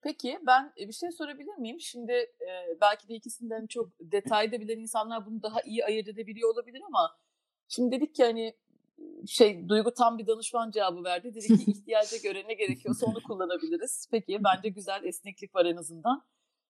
Peki 0.03 0.39
ben 0.47 0.73
bir 0.77 0.93
şey 0.93 1.11
sorabilir 1.11 1.55
miyim? 1.59 1.81
Şimdi 1.81 2.13
e, 2.13 2.81
belki 2.81 3.09
de 3.09 3.15
ikisinden 3.15 3.67
çok 3.67 3.89
detayda 4.01 4.61
bilen 4.61 4.79
insanlar 4.79 5.27
bunu 5.27 5.43
daha 5.43 5.61
iyi 5.63 5.85
ayırt 5.85 6.09
edebiliyor 6.09 6.55
olabilir 6.55 6.83
ama 6.87 7.17
şimdi 7.69 7.97
dedik 7.97 8.15
ki 8.15 8.25
hani 8.25 8.55
şey 9.27 9.69
Duygu 9.69 9.95
tam 9.95 10.19
bir 10.19 10.27
danışman 10.27 10.71
cevabı 10.71 11.05
verdi. 11.05 11.35
Dedi 11.35 11.47
ki 11.47 11.55
ihtiyaca 11.71 12.17
göre 12.17 12.45
ne 12.49 12.55
gerekiyorsa 12.55 13.07
onu 13.07 13.23
kullanabiliriz. 13.23 14.09
Peki 14.11 14.41
bence 14.45 14.69
güzel 14.69 15.05
esneklik 15.05 15.55
var 15.55 15.67
en 15.67 15.77
azından. 15.77 16.25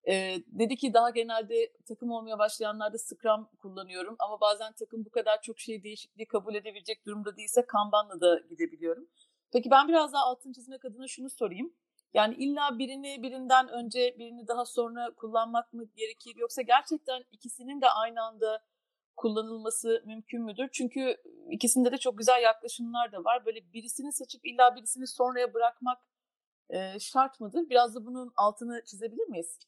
Ee, 0.09 0.37
dedi 0.47 0.77
ki 0.77 0.95
daha 0.95 1.11
genelde 1.11 1.73
takım 1.89 2.11
olmaya 2.11 2.39
başlayanlarda 2.39 2.99
Scrum 2.99 3.49
kullanıyorum 3.63 4.17
ama 4.19 4.41
bazen 4.41 4.73
takım 4.73 5.05
bu 5.05 5.11
kadar 5.11 5.43
çok 5.43 5.61
şey 5.61 5.83
değişikliği 5.83 6.27
kabul 6.27 6.55
edebilecek 6.55 7.07
durumda 7.07 7.37
değilse 7.37 7.67
Kanban'la 7.67 8.21
da 8.21 8.39
gidebiliyorum. 8.51 9.09
Peki 9.53 9.71
ben 9.71 9.89
biraz 9.89 10.13
daha 10.13 10.25
altın 10.25 10.53
çizmek 10.53 10.85
adına 10.85 11.09
şunu 11.09 11.31
sorayım. 11.31 11.73
Yani 12.15 12.35
illa 12.35 12.79
birini 12.79 13.23
birinden 13.23 13.69
önce 13.69 14.17
birini 14.19 14.49
daha 14.49 14.65
sonra 14.65 15.15
kullanmak 15.17 15.73
mı 15.73 15.85
gerekir 15.97 16.37
yoksa 16.37 16.63
gerçekten 16.63 17.25
ikisinin 17.33 17.81
de 17.81 17.89
aynı 17.91 18.23
anda 18.23 18.63
kullanılması 19.17 20.03
mümkün 20.07 20.43
müdür? 20.43 20.69
Çünkü 20.73 21.17
ikisinde 21.51 21.93
de 21.93 21.99
çok 21.99 22.19
güzel 22.19 22.43
yaklaşımlar 22.43 23.13
da 23.13 23.25
var. 23.25 23.47
Böyle 23.47 23.73
birisini 23.73 24.13
seçip 24.13 24.47
illa 24.47 24.77
birisini 24.77 25.07
sonraya 25.07 25.55
bırakmak 25.55 25.99
şart 27.01 27.41
mıdır? 27.41 27.71
Biraz 27.71 27.95
da 27.95 28.07
bunun 28.07 28.33
altını 28.37 28.83
çizebilir 28.85 29.29
miyiz? 29.29 29.59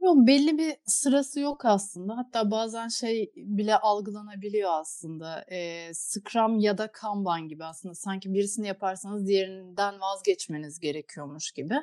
Yok 0.00 0.26
belli 0.26 0.58
bir 0.58 0.76
sırası 0.86 1.40
yok 1.40 1.64
aslında. 1.64 2.16
Hatta 2.16 2.50
bazen 2.50 2.88
şey 2.88 3.32
bile 3.36 3.76
algılanabiliyor 3.76 4.70
aslında. 4.72 5.44
E, 5.50 5.90
Scrum 5.94 6.58
ya 6.58 6.78
da 6.78 6.92
Kanban 6.92 7.48
gibi 7.48 7.64
aslında. 7.64 7.94
Sanki 7.94 8.34
birisini 8.34 8.66
yaparsanız 8.66 9.26
diğerinden 9.26 10.00
vazgeçmeniz 10.00 10.80
gerekiyormuş 10.80 11.52
gibi. 11.52 11.74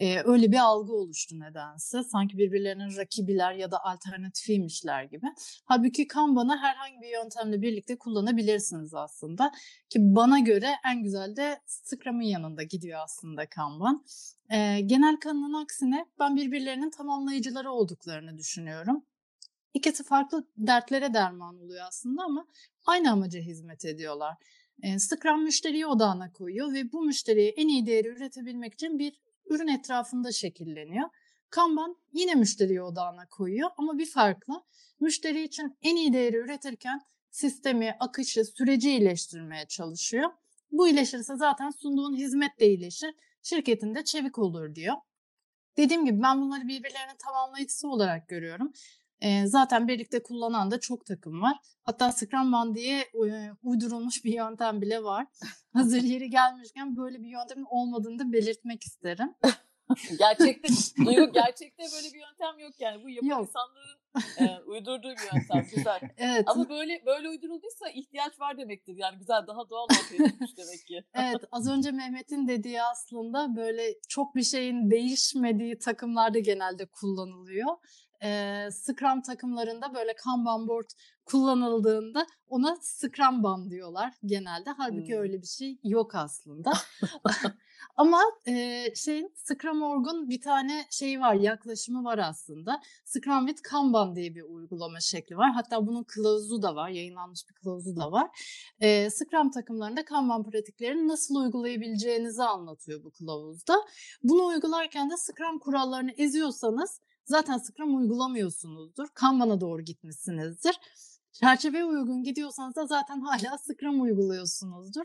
E, 0.00 0.22
öyle 0.24 0.52
bir 0.52 0.58
algı 0.58 0.92
oluştu 0.92 1.40
nedense. 1.40 2.02
Sanki 2.02 2.38
birbirlerinin 2.38 2.96
rakibiler 2.96 3.52
ya 3.52 3.70
da 3.70 3.84
alternatifiymişler 3.84 5.04
gibi. 5.04 5.26
Halbuki 5.64 6.08
Kanban'ı 6.08 6.56
herhangi 6.56 7.00
bir 7.00 7.08
yöntemle 7.08 7.62
birlikte 7.62 7.98
kullanabilirsiniz 7.98 8.94
aslında. 8.94 9.52
Ki 9.90 9.98
bana 10.00 10.38
göre 10.38 10.68
en 10.90 11.02
güzel 11.02 11.36
de 11.36 11.60
Scrum'ın 11.66 12.22
yanında 12.22 12.62
gidiyor 12.62 13.00
aslında 13.04 13.46
Kanban. 13.46 14.04
E, 14.50 14.80
genel 14.80 15.16
kanının 15.16 15.62
aksine 15.62 16.06
ben 16.18 16.36
birbirlerinin 16.36 16.90
tamamlayıcıları 16.90 17.72
olduklarını 17.72 18.38
düşünüyorum. 18.38 19.04
İkisi 19.74 20.04
farklı 20.04 20.46
dertlere 20.56 21.14
derman 21.14 21.58
oluyor 21.58 21.84
aslında 21.88 22.22
ama 22.22 22.46
aynı 22.86 23.12
amaca 23.12 23.40
hizmet 23.40 23.84
ediyorlar. 23.84 24.36
Scrum 24.98 25.42
müşteriyi 25.42 25.86
odağına 25.86 26.32
koyuyor 26.32 26.72
ve 26.72 26.92
bu 26.92 27.02
müşteriye 27.02 27.48
en 27.48 27.68
iyi 27.68 27.86
değeri 27.86 28.08
üretebilmek 28.08 28.74
için 28.74 28.98
bir 28.98 29.12
ürün 29.50 29.68
etrafında 29.68 30.32
şekilleniyor. 30.32 31.08
Kanban 31.50 31.96
yine 32.12 32.34
müşteriyi 32.34 32.82
odağına 32.82 33.26
koyuyor 33.26 33.70
ama 33.76 33.98
bir 33.98 34.06
farklı. 34.06 34.62
Müşteri 35.00 35.42
için 35.42 35.78
en 35.82 35.96
iyi 35.96 36.12
değeri 36.12 36.36
üretirken 36.36 37.00
sistemi, 37.30 37.96
akışı, 38.00 38.44
süreci 38.44 38.90
iyileştirmeye 38.90 39.66
çalışıyor. 39.66 40.30
Bu 40.70 40.88
iyileşirse 40.88 41.36
zaten 41.36 41.70
sunduğun 41.70 42.16
hizmet 42.16 42.60
de 42.60 42.66
iyileşir 42.66 43.14
şirketinde 43.42 44.04
çevik 44.04 44.38
olur 44.38 44.74
diyor. 44.74 44.96
Dediğim 45.76 46.04
gibi 46.04 46.22
ben 46.22 46.40
bunları 46.40 46.62
birbirlerinin 46.68 47.16
tamamlayıcısı 47.18 47.88
olarak 47.88 48.28
görüyorum. 48.28 48.72
E, 49.20 49.46
zaten 49.46 49.88
birlikte 49.88 50.22
kullanan 50.22 50.70
da 50.70 50.80
çok 50.80 51.06
takım 51.06 51.42
var. 51.42 51.56
Hatta 51.82 52.12
Scrum 52.12 52.54
One 52.54 52.74
diye 52.74 53.00
e, 53.00 53.50
uydurulmuş 53.62 54.24
bir 54.24 54.32
yöntem 54.32 54.80
bile 54.80 55.02
var. 55.02 55.26
Hazır 55.72 56.02
yeri 56.02 56.30
gelmişken 56.30 56.96
böyle 56.96 57.22
bir 57.22 57.28
yöntemin 57.28 57.66
olmadığını 57.70 58.18
da 58.18 58.32
belirtmek 58.32 58.82
isterim. 58.82 59.34
gerçekte, 60.18 60.68
Duygu 61.04 61.32
gerçekte 61.32 61.82
böyle 61.96 62.14
bir 62.14 62.20
yöntem 62.20 62.58
yok 62.58 62.72
yani. 62.80 63.04
Bu 63.04 63.10
yapan 63.10 63.28
yok. 63.28 63.40
insanların 63.40 63.99
e, 64.38 64.58
uydurduğu 64.66 65.08
bir 65.08 65.34
yöntem. 65.34 65.66
Güzel. 65.76 66.00
Evet. 66.16 66.44
Ama 66.46 66.68
böyle 66.68 67.02
böyle 67.06 67.28
uydurulduysa 67.28 67.88
ihtiyaç 67.88 68.40
var 68.40 68.58
demektir. 68.58 68.96
Yani 68.96 69.18
güzel 69.18 69.46
daha 69.46 69.70
doğal 69.70 69.84
ortaya 69.84 70.28
çıkmış 70.28 70.56
demek 70.56 70.86
ki. 70.86 71.04
evet 71.14 71.44
az 71.52 71.68
önce 71.70 71.90
Mehmet'in 71.90 72.48
dediği 72.48 72.82
aslında 72.82 73.56
böyle 73.56 73.94
çok 74.08 74.34
bir 74.34 74.42
şeyin 74.42 74.90
değişmediği 74.90 75.78
takımlarda 75.78 76.38
genelde 76.38 76.86
kullanılıyor. 76.86 77.76
Ee, 78.22 78.68
Scrum 78.72 79.22
takımlarında 79.22 79.94
böyle 79.94 80.14
Kanban 80.14 80.68
board 80.68 80.90
kullanıldığında 81.24 82.26
ona 82.48 82.76
Scrum 82.80 83.42
ban 83.42 83.70
diyorlar 83.70 84.14
genelde. 84.24 84.70
Halbuki 84.70 85.14
hmm. 85.14 85.22
öyle 85.22 85.42
bir 85.42 85.46
şey 85.46 85.78
yok 85.84 86.14
aslında. 86.14 86.72
Ama 87.96 88.22
e, 88.46 88.86
şeyin 88.94 89.32
Scrum 89.34 89.82
Org'un 89.82 90.28
bir 90.28 90.40
tane 90.40 90.86
şeyi 90.90 91.20
var, 91.20 91.34
yaklaşımı 91.34 92.04
var 92.04 92.18
aslında. 92.18 92.80
Scrum 93.04 93.46
with 93.46 93.62
Kanban 93.70 93.99
diye 94.16 94.34
bir 94.34 94.42
uygulama 94.42 95.00
şekli 95.00 95.36
var. 95.36 95.50
Hatta 95.52 95.86
bunun 95.86 96.04
kılavuzu 96.04 96.62
da 96.62 96.74
var, 96.74 96.88
yayınlanmış 96.88 97.40
bir 97.48 97.54
kılavuzu 97.54 97.96
da 97.96 98.12
var. 98.12 98.28
E, 98.80 99.10
Scrum 99.10 99.50
takımlarında 99.50 100.04
Kanban 100.04 100.50
pratiklerini 100.50 101.08
nasıl 101.08 101.34
uygulayabileceğinizi 101.34 102.42
anlatıyor 102.42 103.04
bu 103.04 103.10
kılavuzda. 103.10 103.74
Bunu 104.22 104.46
uygularken 104.46 105.10
de 105.10 105.14
Scrum 105.16 105.58
kurallarını 105.58 106.12
eziyorsanız 106.12 107.00
zaten 107.24 107.58
Scrum 107.58 107.96
uygulamıyorsunuzdur. 107.96 109.08
Kanban'a 109.14 109.60
doğru 109.60 109.82
gitmişsinizdir. 109.82 110.80
Çerçeve 111.32 111.84
uygun 111.84 112.22
gidiyorsanız 112.22 112.76
da 112.76 112.86
zaten 112.86 113.20
hala 113.20 113.58
Scrum 113.58 114.00
uyguluyorsunuzdur. 114.00 115.04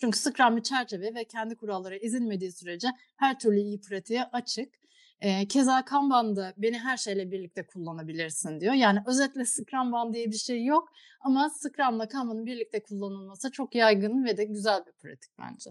Çünkü 0.00 0.18
Scrum 0.18 0.56
bir 0.56 0.62
çerçeve 0.62 1.14
ve 1.14 1.24
kendi 1.24 1.56
kurallara 1.56 1.96
ezilmediği 1.96 2.52
sürece 2.52 2.88
her 3.16 3.38
türlü 3.38 3.60
iyi 3.60 3.80
pratiğe 3.80 4.24
açık. 4.24 4.81
E, 5.22 5.48
keza 5.48 5.84
Kanban'da 5.84 6.54
beni 6.56 6.78
her 6.78 6.96
şeyle 6.96 7.30
birlikte 7.30 7.66
kullanabilirsin 7.66 8.60
diyor. 8.60 8.74
Yani 8.74 8.98
özetle 9.06 9.44
Scrum 9.44 10.14
diye 10.14 10.26
bir 10.26 10.36
şey 10.36 10.64
yok 10.64 10.88
ama 11.20 11.50
Scrum'la 11.50 12.08
Kanban'ın 12.08 12.46
birlikte 12.46 12.82
kullanılması 12.82 13.50
çok 13.50 13.74
yaygın 13.74 14.24
ve 14.24 14.36
de 14.36 14.44
güzel 14.44 14.86
bir 14.86 14.92
pratik 14.92 15.32
bence. 15.38 15.70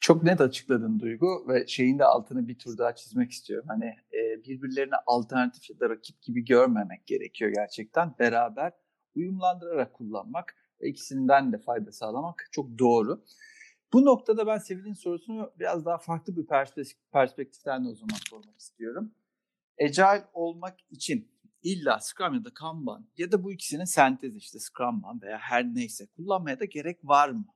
Çok 0.00 0.22
net 0.22 0.40
açıkladın 0.40 1.00
Duygu 1.00 1.44
ve 1.48 1.66
şeyin 1.66 1.98
de 1.98 2.04
altını 2.04 2.48
bir 2.48 2.58
tur 2.58 2.78
daha 2.78 2.94
çizmek 2.94 3.30
istiyorum. 3.30 3.66
Hani 3.68 3.84
e, 4.12 4.44
birbirlerine 4.44 4.96
alternatif 5.06 5.70
ya 5.70 5.80
da 5.80 5.90
rakip 5.90 6.22
gibi 6.22 6.44
görmemek 6.44 7.06
gerekiyor 7.06 7.52
gerçekten. 7.54 8.14
Beraber 8.18 8.72
uyumlandırarak 9.14 9.94
kullanmak 9.94 10.54
ve 10.82 10.88
ikisinden 10.88 11.52
de 11.52 11.58
fayda 11.58 11.92
sağlamak 11.92 12.48
çok 12.52 12.78
doğru. 12.78 13.24
Bu 13.94 14.04
noktada 14.04 14.46
ben 14.46 14.58
Sevil'in 14.58 14.92
sorusunu 14.92 15.52
biraz 15.58 15.84
daha 15.84 15.98
farklı 15.98 16.36
bir 16.36 16.46
perspektiften 17.12 17.84
de 17.84 17.88
o 17.88 17.94
zaman 17.94 18.16
sormak 18.30 18.58
istiyorum. 18.58 19.14
Agile 19.82 20.28
olmak 20.32 20.78
için 20.90 21.32
illa 21.62 22.00
Scrum 22.00 22.34
ya 22.34 22.44
da 22.44 22.54
Kanban 22.54 23.08
ya 23.16 23.32
da 23.32 23.44
bu 23.44 23.52
ikisinin 23.52 23.84
sentezi 23.84 24.38
işte 24.38 24.58
Scrumban 24.58 25.22
veya 25.22 25.38
her 25.38 25.64
neyse 25.64 26.06
kullanmaya 26.06 26.60
da 26.60 26.64
gerek 26.64 26.98
var 27.04 27.28
mı? 27.28 27.46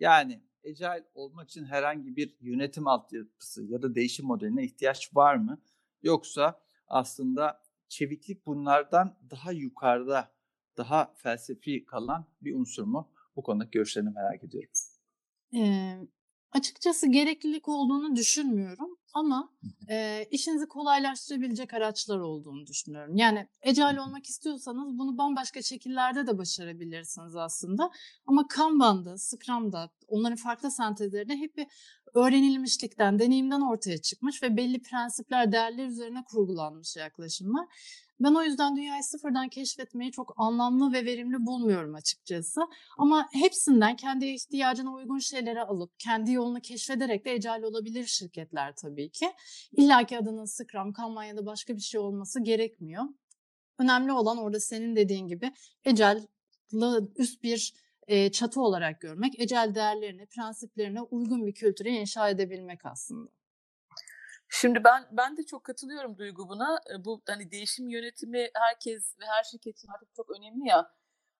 Yani 0.00 0.42
Agile 0.66 1.04
olmak 1.14 1.50
için 1.50 1.64
herhangi 1.64 2.16
bir 2.16 2.36
yönetim 2.40 2.86
altyapısı 2.86 3.64
ya 3.64 3.82
da 3.82 3.94
değişim 3.94 4.26
modeline 4.26 4.64
ihtiyaç 4.64 5.16
var 5.16 5.36
mı? 5.36 5.58
Yoksa 6.02 6.60
aslında 6.88 7.62
çeviklik 7.88 8.46
bunlardan 8.46 9.18
daha 9.30 9.52
yukarıda 9.52 10.32
daha 10.76 11.14
felsefi 11.16 11.84
kalan 11.84 12.26
bir 12.40 12.54
unsur 12.54 12.84
mu? 12.84 13.12
Bu 13.36 13.42
konuda 13.42 13.64
görüşlerini 13.64 14.10
merak 14.10 14.44
ediyorum. 14.44 14.70
Ee, 15.56 15.98
açıkçası 16.52 17.06
gereklilik 17.06 17.68
olduğunu 17.68 18.16
düşünmüyorum 18.16 18.98
ama 19.14 19.50
e, 19.88 20.26
işinizi 20.30 20.66
kolaylaştırabilecek 20.66 21.74
araçlar 21.74 22.18
olduğunu 22.18 22.66
düşünüyorum. 22.66 23.16
Yani 23.16 23.48
ecel 23.62 23.98
olmak 23.98 24.26
istiyorsanız 24.26 24.98
bunu 24.98 25.18
bambaşka 25.18 25.62
şekillerde 25.62 26.26
de 26.26 26.38
başarabilirsiniz 26.38 27.36
aslında. 27.36 27.90
Ama 28.26 28.46
Kanban'da, 28.48 29.18
Scrum'da, 29.18 29.90
onların 30.08 30.36
farklı 30.36 30.70
sentezlerinde 30.70 31.36
hep 31.36 31.56
bir 31.56 31.66
öğrenilmişlikten, 32.14 33.18
deneyimden 33.18 33.60
ortaya 33.60 33.98
çıkmış 33.98 34.42
ve 34.42 34.56
belli 34.56 34.82
prensipler, 34.82 35.52
değerler 35.52 35.86
üzerine 35.86 36.24
kurgulanmış 36.24 36.96
yaklaşımlar. 36.96 37.66
Ben 38.20 38.34
o 38.34 38.42
yüzden 38.42 38.76
dünyayı 38.76 39.02
sıfırdan 39.02 39.48
keşfetmeyi 39.48 40.12
çok 40.12 40.34
anlamlı 40.36 40.92
ve 40.92 41.04
verimli 41.04 41.46
bulmuyorum 41.46 41.94
açıkçası. 41.94 42.60
Ama 42.98 43.28
hepsinden 43.32 43.96
kendi 43.96 44.26
ihtiyacına 44.26 44.92
uygun 44.94 45.18
şeyleri 45.18 45.62
alıp 45.62 45.98
kendi 45.98 46.32
yolunu 46.32 46.60
keşfederek 46.60 47.24
de 47.24 47.32
ecal 47.32 47.62
olabilir 47.62 48.06
şirketler 48.06 48.74
tabii 48.76 49.10
ki. 49.10 49.32
İlla 49.72 50.06
ki 50.06 50.18
adının 50.18 50.44
Scrum, 50.44 50.92
Kanban 50.92 51.24
ya 51.24 51.36
da 51.36 51.46
başka 51.46 51.76
bir 51.76 51.80
şey 51.80 52.00
olması 52.00 52.42
gerekmiyor. 52.42 53.04
Önemli 53.78 54.12
olan 54.12 54.38
orada 54.38 54.60
senin 54.60 54.96
dediğin 54.96 55.28
gibi 55.28 55.52
ecel 55.84 56.26
üst 57.16 57.42
bir 57.42 57.74
e, 58.08 58.32
çatı 58.32 58.60
olarak 58.60 59.00
görmek, 59.00 59.40
ecel 59.40 59.74
değerlerini, 59.74 60.26
prensiplerine 60.26 61.00
uygun 61.00 61.46
bir 61.46 61.54
kültüre 61.54 61.90
inşa 61.90 62.28
edebilmek 62.28 62.86
aslında. 62.86 63.30
Şimdi 64.48 64.84
ben 64.84 65.04
ben 65.12 65.36
de 65.36 65.42
çok 65.42 65.64
katılıyorum 65.64 66.18
Duygu 66.18 66.48
buna. 66.48 66.78
Bu 67.04 67.22
hani 67.28 67.50
değişim 67.50 67.88
yönetimi 67.88 68.48
herkes 68.54 69.18
ve 69.20 69.24
her 69.26 69.44
şirket 69.44 69.78
için 69.78 69.88
artık 69.88 70.14
çok 70.14 70.30
önemli 70.38 70.68
ya. 70.68 70.90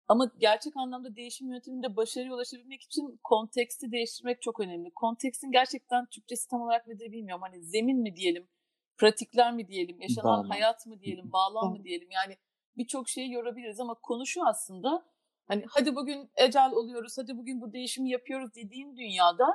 Ama 0.08 0.32
gerçek 0.38 0.76
anlamda 0.76 1.16
değişim 1.16 1.48
yönetiminde 1.48 1.96
başarıya 1.96 2.34
ulaşabilmek 2.34 2.82
için 2.82 3.20
konteksti 3.22 3.92
değiştirmek 3.92 4.42
çok 4.42 4.60
önemli. 4.60 4.90
Kontekstin 4.94 5.52
gerçekten 5.52 6.06
Türkçesi 6.06 6.48
tam 6.48 6.62
olarak 6.62 6.86
nedir 6.86 7.12
bilmiyorum. 7.12 7.42
Hani 7.42 7.62
zemin 7.62 8.02
mi 8.02 8.16
diyelim, 8.16 8.48
pratikler 8.96 9.52
mi 9.52 9.68
diyelim, 9.68 10.00
yaşanan 10.00 10.24
Bağlam. 10.24 10.50
hayat 10.50 10.86
mı 10.86 11.00
diyelim, 11.00 11.32
bağlam 11.32 11.72
mı 11.72 11.84
diyelim. 11.84 12.10
Yani 12.10 12.36
birçok 12.76 13.08
şeyi 13.08 13.32
yorabiliriz 13.32 13.80
ama 13.80 13.94
konu 13.94 14.26
şu 14.26 14.46
aslında 14.46 15.04
hani 15.48 15.64
hadi 15.68 15.96
bugün 15.96 16.30
ecel 16.36 16.72
oluyoruz, 16.72 17.18
hadi 17.18 17.36
bugün 17.36 17.60
bu 17.60 17.72
değişimi 17.72 18.10
yapıyoruz 18.10 18.54
dediğin 18.54 18.96
dünyada 18.96 19.46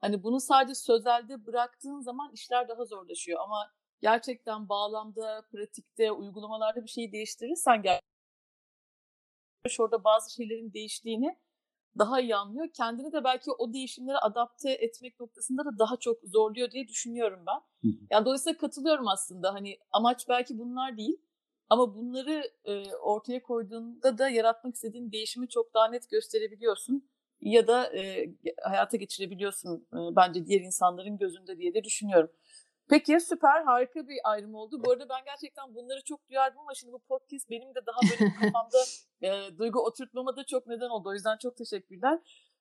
hani 0.00 0.22
bunu 0.22 0.40
sadece 0.40 0.74
sözelde 0.74 1.46
bıraktığın 1.46 2.00
zaman 2.00 2.32
işler 2.32 2.68
daha 2.68 2.84
zorlaşıyor 2.84 3.40
ama 3.40 3.72
gerçekten 4.00 4.68
bağlamda, 4.68 5.46
pratikte, 5.52 6.12
uygulamalarda 6.12 6.84
bir 6.84 6.88
şeyi 6.90 7.12
değiştirirsen 7.12 7.82
orada 9.78 10.04
bazı 10.04 10.34
şeylerin 10.34 10.72
değiştiğini 10.72 11.38
daha 11.98 12.20
iyi 12.20 12.36
anlıyor. 12.36 12.68
Kendini 12.74 13.12
de 13.12 13.24
belki 13.24 13.50
o 13.52 13.72
değişimlere 13.72 14.18
adapte 14.18 14.70
etmek 14.70 15.20
noktasında 15.20 15.64
da 15.64 15.78
daha 15.78 15.96
çok 15.96 16.18
zorluyor 16.24 16.70
diye 16.70 16.88
düşünüyorum 16.88 17.40
ben. 17.46 17.60
Yani 18.10 18.24
dolayısıyla 18.24 18.58
katılıyorum 18.58 19.08
aslında. 19.08 19.54
Hani 19.54 19.78
amaç 19.90 20.28
belki 20.28 20.58
bunlar 20.58 20.96
değil. 20.96 21.20
Ama 21.68 21.94
bunları 21.94 22.50
e, 22.64 22.94
ortaya 22.94 23.42
koyduğunda 23.42 24.18
da 24.18 24.28
yaratmak 24.28 24.74
istediğin 24.74 25.12
değişimi 25.12 25.48
çok 25.48 25.74
daha 25.74 25.88
net 25.88 26.10
gösterebiliyorsun. 26.10 27.10
Ya 27.40 27.66
da 27.66 27.96
e, 27.96 28.26
hayata 28.62 28.96
geçirebiliyorsun 28.96 29.86
e, 29.92 29.98
bence 30.16 30.46
diğer 30.46 30.60
insanların 30.60 31.18
gözünde 31.18 31.58
diye 31.58 31.74
de 31.74 31.84
düşünüyorum. 31.84 32.30
Peki 32.88 33.20
süper 33.20 33.62
harika 33.62 34.08
bir 34.08 34.18
ayrım 34.24 34.54
oldu. 34.54 34.82
Bu 34.84 34.90
arada 34.90 35.08
ben 35.08 35.24
gerçekten 35.24 35.74
bunları 35.74 36.04
çok 36.04 36.28
duyardım 36.28 36.60
ama 36.60 36.74
şimdi 36.74 36.92
bu 36.92 36.98
podcast 36.98 37.50
benim 37.50 37.74
de 37.74 37.86
daha 37.86 38.00
böyle 38.10 38.32
kafamda 38.32 38.78
e, 39.22 39.58
duygu 39.58 39.80
oturtmama 39.80 40.36
da 40.36 40.44
çok 40.46 40.66
neden 40.66 40.88
oldu. 40.88 41.08
O 41.08 41.12
yüzden 41.12 41.36
çok 41.36 41.56
teşekkürler. 41.56 42.18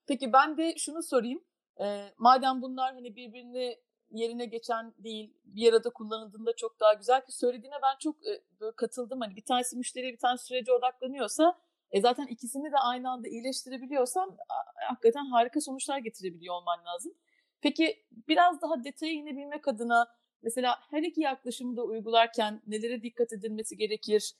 Peki 0.07 0.33
ben 0.33 0.57
de 0.57 0.75
şunu 0.77 1.03
sorayım. 1.03 1.43
E, 1.81 2.13
madem 2.17 2.61
bunlar 2.61 2.93
hani 2.93 3.15
birbirini 3.15 3.77
yerine 4.11 4.45
geçen 4.45 4.93
değil 4.97 5.33
bir 5.45 5.73
arada 5.73 5.89
kullanıldığında 5.89 6.55
çok 6.55 6.79
daha 6.79 6.93
güzel 6.93 7.25
ki 7.25 7.31
söylediğine 7.31 7.75
ben 7.83 7.97
çok 7.99 8.15
e, 8.27 8.41
katıldım. 8.75 9.21
Hani 9.21 9.35
bir 9.35 9.45
tanesi 9.45 9.77
müşteriye 9.77 10.13
bir 10.13 10.17
tanesi 10.17 10.45
sürece 10.45 10.71
odaklanıyorsa 10.73 11.59
e 11.91 12.01
zaten 12.01 12.27
ikisini 12.27 12.71
de 12.71 12.77
aynı 12.77 13.09
anda 13.09 13.27
iyileştirebiliyorsan 13.27 14.37
hakikaten 14.89 15.25
harika 15.25 15.61
sonuçlar 15.61 15.97
getirebiliyor 15.97 16.55
olman 16.55 16.85
lazım. 16.85 17.13
Peki 17.61 18.05
biraz 18.27 18.61
daha 18.61 18.83
detaya 18.83 19.13
inebilmek 19.13 19.67
adına 19.67 20.07
mesela 20.41 20.79
her 20.89 21.03
iki 21.03 21.21
yaklaşımı 21.21 21.77
da 21.77 21.83
uygularken 21.83 22.61
nelere 22.67 23.01
dikkat 23.01 23.33
edilmesi 23.33 23.77
gerekir? 23.77 24.33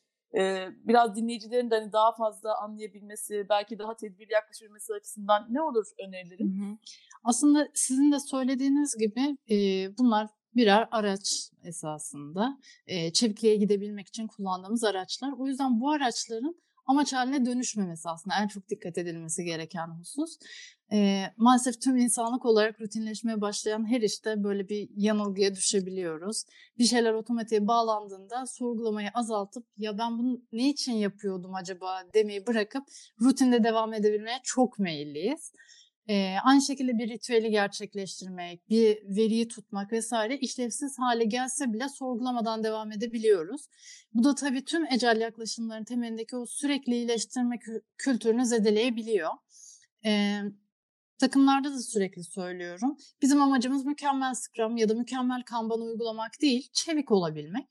Biraz 0.83 1.15
dinleyicilerin 1.15 1.71
de 1.71 1.75
hani 1.75 1.93
daha 1.93 2.15
fazla 2.15 2.57
anlayabilmesi, 2.63 3.45
belki 3.49 3.79
daha 3.79 3.95
tedbirli 3.95 4.33
yaklaşabilmesi 4.33 4.93
açısından 4.93 5.47
ne 5.49 5.61
olur 5.61 5.85
önerilerin? 6.07 6.59
Hı 6.59 6.65
hı. 6.65 6.77
Aslında 7.23 7.67
sizin 7.73 8.11
de 8.11 8.19
söylediğiniz 8.19 8.95
gibi 8.97 9.37
e, 9.49 9.57
bunlar 9.97 10.27
birer 10.55 10.87
araç 10.91 11.49
esasında. 11.63 12.57
E, 12.87 13.13
çevikliğe 13.13 13.55
gidebilmek 13.55 14.07
için 14.07 14.27
kullandığımız 14.27 14.83
araçlar. 14.83 15.31
O 15.37 15.47
yüzden 15.47 15.79
bu 15.81 15.91
araçların 15.91 16.55
amaç 16.85 17.13
haline 17.13 17.45
dönüşmemesi 17.45 18.09
aslında 18.09 18.35
en 18.41 18.47
çok 18.47 18.69
dikkat 18.69 18.97
edilmesi 18.97 19.43
gereken 19.43 19.87
husus. 19.87 20.37
E, 20.91 21.23
maalesef 21.37 21.81
tüm 21.81 21.97
insanlık 21.97 22.45
olarak 22.45 22.81
rutinleşmeye 22.81 23.41
başlayan 23.41 23.91
her 23.91 24.01
işte 24.01 24.43
böyle 24.43 24.69
bir 24.69 24.89
yanılgıya 24.95 25.55
düşebiliyoruz. 25.55 26.43
Bir 26.77 26.83
şeyler 26.83 27.13
otomatiğe 27.13 27.67
bağlandığında 27.67 28.45
sorgulamayı 28.45 29.09
azaltıp 29.13 29.65
ya 29.77 29.97
ben 29.97 30.17
bunu 30.17 30.41
ne 30.51 30.69
için 30.69 30.93
yapıyordum 30.93 31.55
acaba 31.55 32.03
demeyi 32.13 32.47
bırakıp 32.47 32.83
rutinde 33.21 33.63
devam 33.63 33.93
edebilmeye 33.93 34.39
çok 34.43 34.79
meyilliyiz. 34.79 35.51
Ee, 36.09 36.35
aynı 36.43 36.61
şekilde 36.61 36.98
bir 36.98 37.09
ritüeli 37.09 37.50
gerçekleştirmek, 37.51 38.69
bir 38.69 38.98
veriyi 39.17 39.48
tutmak 39.48 39.91
vesaire 39.91 40.37
işlevsiz 40.37 41.00
hale 41.00 41.24
gelse 41.24 41.74
bile 41.74 41.89
sorgulamadan 41.89 42.63
devam 42.63 42.91
edebiliyoruz. 42.91 43.67
Bu 44.13 44.24
da 44.24 44.35
tabii 44.35 44.65
tüm 44.65 44.85
ecel 44.93 45.21
yaklaşımların 45.21 45.83
temelindeki 45.83 46.35
o 46.35 46.45
sürekli 46.45 46.93
iyileştirme 46.93 47.55
kü- 47.55 47.81
kültürünü 47.98 48.45
zedeleyebiliyor. 48.45 49.29
Ee, 50.05 50.39
takımlarda 51.17 51.73
da 51.73 51.79
sürekli 51.79 52.23
söylüyorum. 52.23 52.97
Bizim 53.21 53.41
amacımız 53.41 53.85
mükemmel 53.85 54.33
Scrum 54.33 54.77
ya 54.77 54.89
da 54.89 54.93
mükemmel 54.93 55.43
Kanban 55.43 55.81
uygulamak 55.81 56.31
değil, 56.41 56.69
çevik 56.73 57.11
olabilmek. 57.11 57.65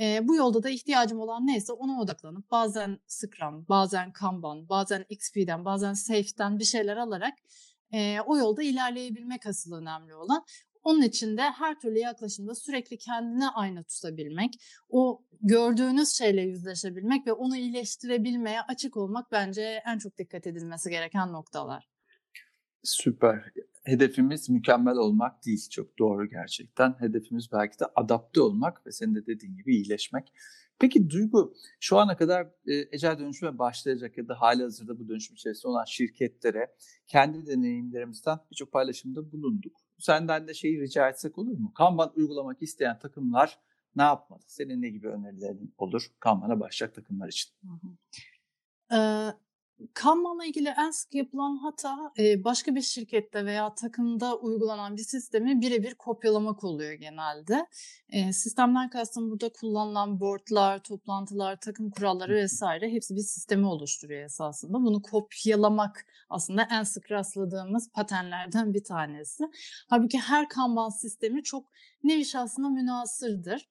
Ee, 0.00 0.28
bu 0.28 0.36
yolda 0.36 0.62
da 0.62 0.70
ihtiyacım 0.70 1.20
olan 1.20 1.46
neyse 1.46 1.72
ona 1.72 2.00
odaklanıp 2.00 2.50
bazen 2.50 2.98
Scrum, 3.06 3.66
bazen 3.68 4.12
Kanban, 4.12 4.68
bazen 4.68 5.04
XP'den, 5.08 5.64
bazen 5.64 5.92
Safe'den 5.92 6.58
bir 6.58 6.64
şeyler 6.64 6.96
alarak 6.96 7.34
e, 7.92 8.20
o 8.20 8.38
yolda 8.38 8.62
ilerleyebilmek 8.62 9.46
asıl 9.46 9.72
önemli 9.72 10.14
olan. 10.14 10.44
Onun 10.82 11.02
için 11.02 11.36
de 11.36 11.42
her 11.42 11.80
türlü 11.80 11.98
yaklaşımda 11.98 12.54
sürekli 12.54 12.98
kendine 12.98 13.48
ayna 13.48 13.82
tutabilmek, 13.82 14.54
o 14.88 15.22
gördüğünüz 15.40 16.08
şeyle 16.18 16.42
yüzleşebilmek 16.42 17.26
ve 17.26 17.32
onu 17.32 17.56
iyileştirebilmeye 17.56 18.62
açık 18.62 18.96
olmak 18.96 19.32
bence 19.32 19.82
en 19.86 19.98
çok 19.98 20.18
dikkat 20.18 20.46
edilmesi 20.46 20.90
gereken 20.90 21.32
noktalar. 21.32 21.93
Süper. 22.84 23.52
Hedefimiz 23.84 24.50
mükemmel 24.50 24.96
olmak 24.96 25.46
değil. 25.46 25.68
Çok 25.70 25.98
doğru 25.98 26.28
gerçekten. 26.28 26.96
Hedefimiz 26.98 27.52
belki 27.52 27.80
de 27.80 27.84
adapte 27.94 28.40
olmak 28.40 28.86
ve 28.86 28.92
senin 28.92 29.14
de 29.14 29.26
dediğin 29.26 29.56
gibi 29.56 29.76
iyileşmek. 29.76 30.32
Peki 30.78 31.10
Duygu, 31.10 31.54
şu 31.80 31.98
ana 31.98 32.16
kadar 32.16 32.46
e, 32.66 32.74
ecel 32.92 33.18
dönüşüme 33.18 33.58
başlayacak 33.58 34.18
ya 34.18 34.28
da 34.28 34.40
hali 34.40 34.62
hazırda 34.62 34.98
bu 34.98 35.08
dönüşüm 35.08 35.34
içerisinde 35.34 35.68
olan 35.68 35.84
şirketlere 35.84 36.74
kendi 37.06 37.46
deneyimlerimizden 37.46 38.38
birçok 38.50 38.72
paylaşımda 38.72 39.32
bulunduk. 39.32 39.76
Senden 39.98 40.48
de 40.48 40.54
şeyi 40.54 40.80
rica 40.80 41.08
etsek 41.08 41.38
olur 41.38 41.58
mu? 41.58 41.72
Kanban 41.74 42.12
uygulamak 42.16 42.62
isteyen 42.62 42.98
takımlar 42.98 43.58
ne 43.96 44.02
yapmalı? 44.02 44.42
Senin 44.46 44.82
ne 44.82 44.88
gibi 44.88 45.08
önerilerin 45.08 45.74
olur 45.78 46.06
Kanban'a 46.20 46.60
başlayacak 46.60 46.94
takımlar 46.94 47.28
için? 47.28 47.52
Ee, 48.92 49.28
Kanban'la 49.94 50.44
ilgili 50.44 50.68
en 50.68 50.90
sık 50.90 51.14
yapılan 51.14 51.56
hata 51.56 52.12
başka 52.18 52.74
bir 52.74 52.80
şirkette 52.80 53.44
veya 53.44 53.74
takımda 53.74 54.36
uygulanan 54.38 54.96
bir 54.96 55.02
sistemi 55.02 55.60
birebir 55.60 55.94
kopyalamak 55.94 56.64
oluyor 56.64 56.92
genelde. 56.92 57.66
Sistemden 58.32 58.90
kastım 58.90 59.30
burada 59.30 59.48
kullanılan 59.48 60.20
boardlar, 60.20 60.82
toplantılar, 60.82 61.60
takım 61.60 61.90
kuralları 61.90 62.34
vesaire 62.34 62.92
hepsi 62.92 63.14
bir 63.14 63.20
sistemi 63.20 63.66
oluşturuyor 63.66 64.24
esasında. 64.24 64.72
Bunu 64.72 65.02
kopyalamak 65.02 66.06
aslında 66.30 66.68
en 66.70 66.82
sık 66.82 67.10
rastladığımız 67.10 67.90
paternlerden 67.92 68.74
bir 68.74 68.84
tanesi. 68.84 69.44
Halbuki 69.88 70.18
her 70.18 70.48
Kanban 70.48 70.88
sistemi 70.88 71.42
çok 71.42 71.66
nevi 72.04 72.24
şahsına 72.24 72.68
münasırdır 72.68 73.68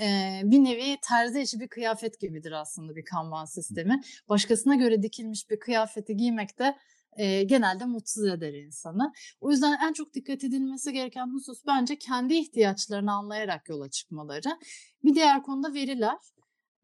e, 0.00 0.40
bir 0.44 0.64
nevi 0.64 0.96
terzi 1.08 1.40
işi 1.40 1.60
bir 1.60 1.68
kıyafet 1.68 2.20
gibidir 2.20 2.52
aslında 2.52 2.96
bir 2.96 3.04
kanban 3.04 3.44
sistemi. 3.44 4.00
Başkasına 4.28 4.74
göre 4.74 5.02
dikilmiş 5.02 5.50
bir 5.50 5.58
kıyafeti 5.58 6.16
giymek 6.16 6.58
de 6.58 6.76
e, 7.16 7.42
genelde 7.42 7.84
mutsuz 7.84 8.24
eder 8.24 8.54
insanı. 8.54 9.12
O 9.40 9.50
yüzden 9.50 9.78
en 9.88 9.92
çok 9.92 10.14
dikkat 10.14 10.44
edilmesi 10.44 10.92
gereken 10.92 11.34
husus 11.34 11.62
bence 11.66 11.98
kendi 11.98 12.34
ihtiyaçlarını 12.34 13.12
anlayarak 13.12 13.68
yola 13.68 13.90
çıkmaları. 13.90 14.58
Bir 15.04 15.14
diğer 15.14 15.42
konuda 15.42 15.74
veriler. 15.74 16.16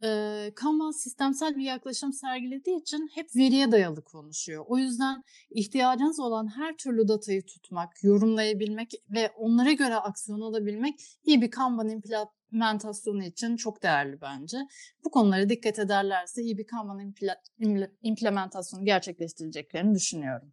E, 0.04 0.52
Kanban 0.56 0.90
sistemsel 0.90 1.56
bir 1.56 1.62
yaklaşım 1.62 2.12
sergilediği 2.12 2.80
için 2.80 3.10
hep 3.14 3.36
veriye 3.36 3.72
dayalı 3.72 4.04
konuşuyor. 4.04 4.64
O 4.68 4.78
yüzden 4.78 5.22
ihtiyacınız 5.50 6.20
olan 6.20 6.56
her 6.56 6.76
türlü 6.76 7.08
datayı 7.08 7.46
tutmak, 7.46 8.04
yorumlayabilmek 8.04 8.92
ve 9.10 9.30
onlara 9.36 9.72
göre 9.72 9.94
aksiyon 9.94 10.40
alabilmek 10.40 10.94
iyi 11.24 11.42
bir 11.42 11.50
Kanban 11.50 11.88
implementasyonu 11.88 13.22
için 13.24 13.56
çok 13.56 13.82
değerli 13.82 14.20
bence. 14.20 14.58
Bu 15.04 15.10
konulara 15.10 15.48
dikkat 15.48 15.78
ederlerse 15.78 16.42
iyi 16.42 16.58
bir 16.58 16.66
Kanban 16.66 17.14
imle- 17.60 17.90
implementasyonu 18.02 18.84
gerçekleştireceklerini 18.84 19.94
düşünüyorum. 19.94 20.52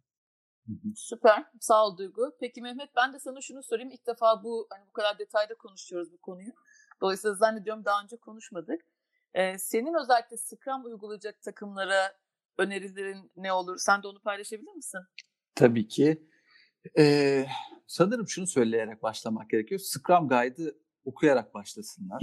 Süper. 0.96 1.44
Sağ 1.60 1.86
ol 1.86 1.96
Duygu. 1.96 2.36
Peki 2.40 2.62
Mehmet 2.62 2.96
ben 2.96 3.12
de 3.12 3.18
sana 3.18 3.40
şunu 3.40 3.62
sorayım. 3.62 3.90
İlk 3.90 4.06
defa 4.06 4.44
bu 4.44 4.66
hani 4.70 4.84
bu 4.88 4.92
kadar 4.92 5.18
detayda 5.18 5.54
konuşuyoruz 5.54 6.12
bu 6.12 6.18
konuyu. 6.18 6.50
Dolayısıyla 7.00 7.34
zannediyorum 7.34 7.84
daha 7.84 8.02
önce 8.02 8.16
konuşmadık. 8.16 8.80
Ee, 9.34 9.58
senin 9.58 9.94
özellikle 10.02 10.36
Scrum 10.36 10.84
uygulayacak 10.84 11.42
takımlara 11.42 12.12
önerilerin 12.58 13.32
ne 13.36 13.52
olur? 13.52 13.78
Sen 13.78 14.02
de 14.02 14.08
onu 14.08 14.20
paylaşabilir 14.20 14.72
misin? 14.72 15.00
Tabii 15.54 15.88
ki. 15.88 16.26
Ee, 16.98 17.46
sanırım 17.86 18.28
şunu 18.28 18.46
söyleyerek 18.46 19.02
başlamak 19.02 19.50
gerekiyor. 19.50 19.80
Scrum 19.80 20.28
Guide'ı 20.28 20.78
okuyarak 21.04 21.54
başlasınlar. 21.54 22.22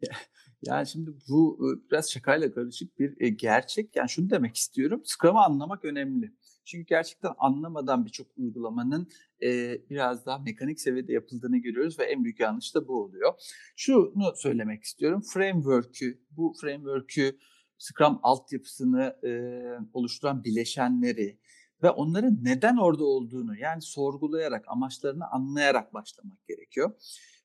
yani 0.62 0.86
şimdi 0.86 1.10
bu 1.28 1.58
biraz 1.90 2.10
şakayla 2.10 2.54
karışık 2.54 2.98
bir 2.98 3.20
e, 3.20 3.28
gerçek. 3.28 3.96
Yani 3.96 4.08
şunu 4.08 4.30
demek 4.30 4.56
istiyorum. 4.56 5.02
Scrum'ı 5.04 5.44
anlamak 5.44 5.84
önemli. 5.84 6.32
Çünkü 6.66 6.86
gerçekten 6.86 7.32
anlamadan 7.38 8.04
birçok 8.04 8.26
uygulamanın 8.36 9.08
e, 9.42 9.78
biraz 9.90 10.26
daha 10.26 10.38
mekanik 10.38 10.80
seviyede 10.80 11.12
yapıldığını 11.12 11.58
görüyoruz 11.58 11.98
ve 11.98 12.04
en 12.04 12.24
büyük 12.24 12.40
yanlış 12.40 12.74
da 12.74 12.88
bu 12.88 13.02
oluyor. 13.02 13.32
Şunu 13.76 14.32
söylemek 14.36 14.82
istiyorum. 14.84 15.22
Framework'ü, 15.32 16.20
bu 16.30 16.54
framework'ü 16.60 17.38
Scrum 17.78 18.20
altyapısını 18.22 19.16
e, 19.24 19.30
oluşturan 19.92 20.44
bileşenleri 20.44 21.38
ve 21.82 21.90
onların 21.90 22.38
neden 22.42 22.76
orada 22.76 23.04
olduğunu 23.04 23.58
yani 23.58 23.82
sorgulayarak, 23.82 24.64
amaçlarını 24.68 25.26
anlayarak 25.30 25.94
başlamak 25.94 26.46
gerekiyor. 26.48 26.92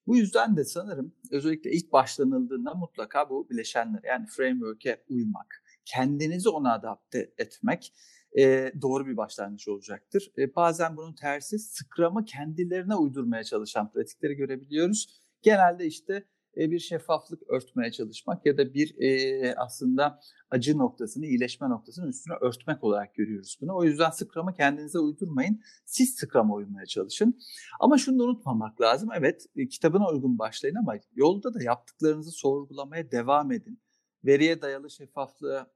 Bu 0.07 0.17
yüzden 0.17 0.57
de 0.57 0.65
sanırım 0.65 1.15
özellikle 1.31 1.71
ilk 1.71 1.91
başlanıldığında 1.91 2.73
mutlaka 2.73 3.29
bu 3.29 3.49
bileşenler 3.49 4.03
yani 4.03 4.25
framework'e 4.27 5.03
uymak, 5.09 5.63
kendinizi 5.85 6.49
ona 6.49 6.73
adapte 6.73 7.33
etmek 7.37 7.93
e, 8.37 8.71
doğru 8.81 9.07
bir 9.07 9.17
başlangıç 9.17 9.67
olacaktır. 9.67 10.31
E, 10.37 10.55
bazen 10.55 10.97
bunun 10.97 11.13
tersi 11.13 11.59
Scrum'ı 11.59 12.25
kendilerine 12.25 12.95
uydurmaya 12.95 13.43
çalışan 13.43 13.91
pratikleri 13.91 14.33
görebiliyoruz. 14.33 15.21
Genelde 15.41 15.85
işte 15.85 16.25
e, 16.57 16.71
bir 16.71 16.79
şeffaflık 16.79 17.49
örtmeye 17.49 17.91
çalışmak 17.91 18.45
ya 18.45 18.57
da 18.57 18.73
bir 18.73 18.95
e, 19.01 19.55
aslında 19.55 20.19
acı 20.49 20.77
noktasını, 20.77 21.25
iyileşme 21.25 21.69
noktasını 21.69 22.09
üstüne 22.09 22.35
örtmek 22.41 22.83
olarak 22.83 23.15
görüyoruz 23.15 23.57
bunu. 23.61 23.75
O 23.75 23.83
yüzden 23.83 24.09
Scrum'ı 24.09 24.53
kendinize 24.53 24.99
uydurmayın. 24.99 25.61
Siz 25.85 26.15
Scrum'a 26.15 26.53
uymaya 26.53 26.85
çalışın. 26.85 27.39
Ama 27.79 27.97
şunu 27.97 28.19
da 28.19 28.23
unutmamak 28.23 28.81
lazım. 28.81 29.09
Evet 29.17 29.45
e, 29.55 29.67
kitabına 29.67 30.09
uygun 30.09 30.39
başlayın 30.39 30.75
ama 30.75 30.95
yolda 31.15 31.53
da 31.53 31.63
yaptıklarınızı 31.63 32.31
sorgulamaya 32.31 33.11
devam 33.11 33.51
edin. 33.51 33.81
Veriye 34.25 34.61
dayalı 34.61 34.89
şeffaflığı 34.89 35.67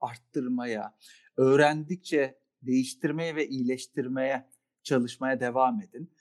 arttırmaya, 0.00 0.94
öğrendikçe 1.36 2.38
değiştirmeye 2.62 3.36
ve 3.36 3.48
iyileştirmeye 3.48 4.50
çalışmaya 4.82 5.40
devam 5.40 5.80
edin. 5.80 6.12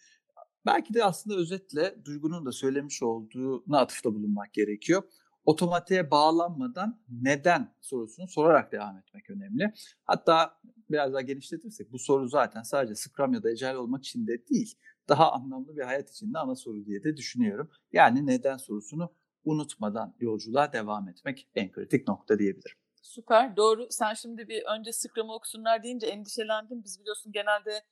Belki 0.65 0.93
de 0.93 1.04
aslında 1.04 1.36
özetle 1.36 1.95
Duygu'nun 2.06 2.45
da 2.45 2.51
söylemiş 2.51 3.04
olduğuna 3.04 3.80
atıfta 3.80 4.13
bulunmak 4.13 4.54
gerekiyor. 4.54 5.04
Otomatiğe 5.45 6.12
bağlanmadan 6.12 7.01
neden 7.21 7.75
sorusunu 7.82 8.28
sorarak 8.28 8.71
devam 8.71 8.97
etmek 8.97 9.30
önemli. 9.30 9.73
Hatta 10.04 10.60
biraz 10.89 11.13
daha 11.13 11.21
genişletirsek 11.21 11.91
bu 11.91 11.99
soru 11.99 12.28
zaten 12.28 12.63
sadece 12.63 12.95
Scrum 12.95 13.34
ya 13.34 13.43
da 13.43 13.47
Agile 13.47 13.78
olmak 13.78 14.06
için 14.06 14.28
de 14.28 14.47
değil. 14.47 14.75
Daha 15.10 15.32
anlamlı 15.32 15.78
bir 15.78 15.82
hayat 15.82 16.10
için 16.10 16.34
de 16.34 16.38
ana 16.38 16.56
soru 16.56 16.86
diye 16.86 17.04
de 17.04 17.17
düşünüyorum. 17.17 17.69
Yani 17.93 18.28
neden 18.28 18.58
sorusunu 18.58 19.13
unutmadan 19.43 20.15
yolculuğa 20.19 20.73
devam 20.73 21.10
etmek 21.10 21.47
en 21.56 21.71
kritik 21.71 22.08
nokta 22.08 22.39
diyebilirim. 22.39 22.78
Süper, 23.05 23.57
doğru. 23.57 23.87
Sen 23.89 24.13
şimdi 24.13 24.47
bir 24.47 24.63
önce 24.63 24.93
Scrum'ı 24.93 25.33
okusunlar 25.33 25.83
deyince 25.83 26.07
endişelendim. 26.07 26.83
Biz 26.83 26.99
biliyorsun 26.99 27.31
genelde 27.31 27.83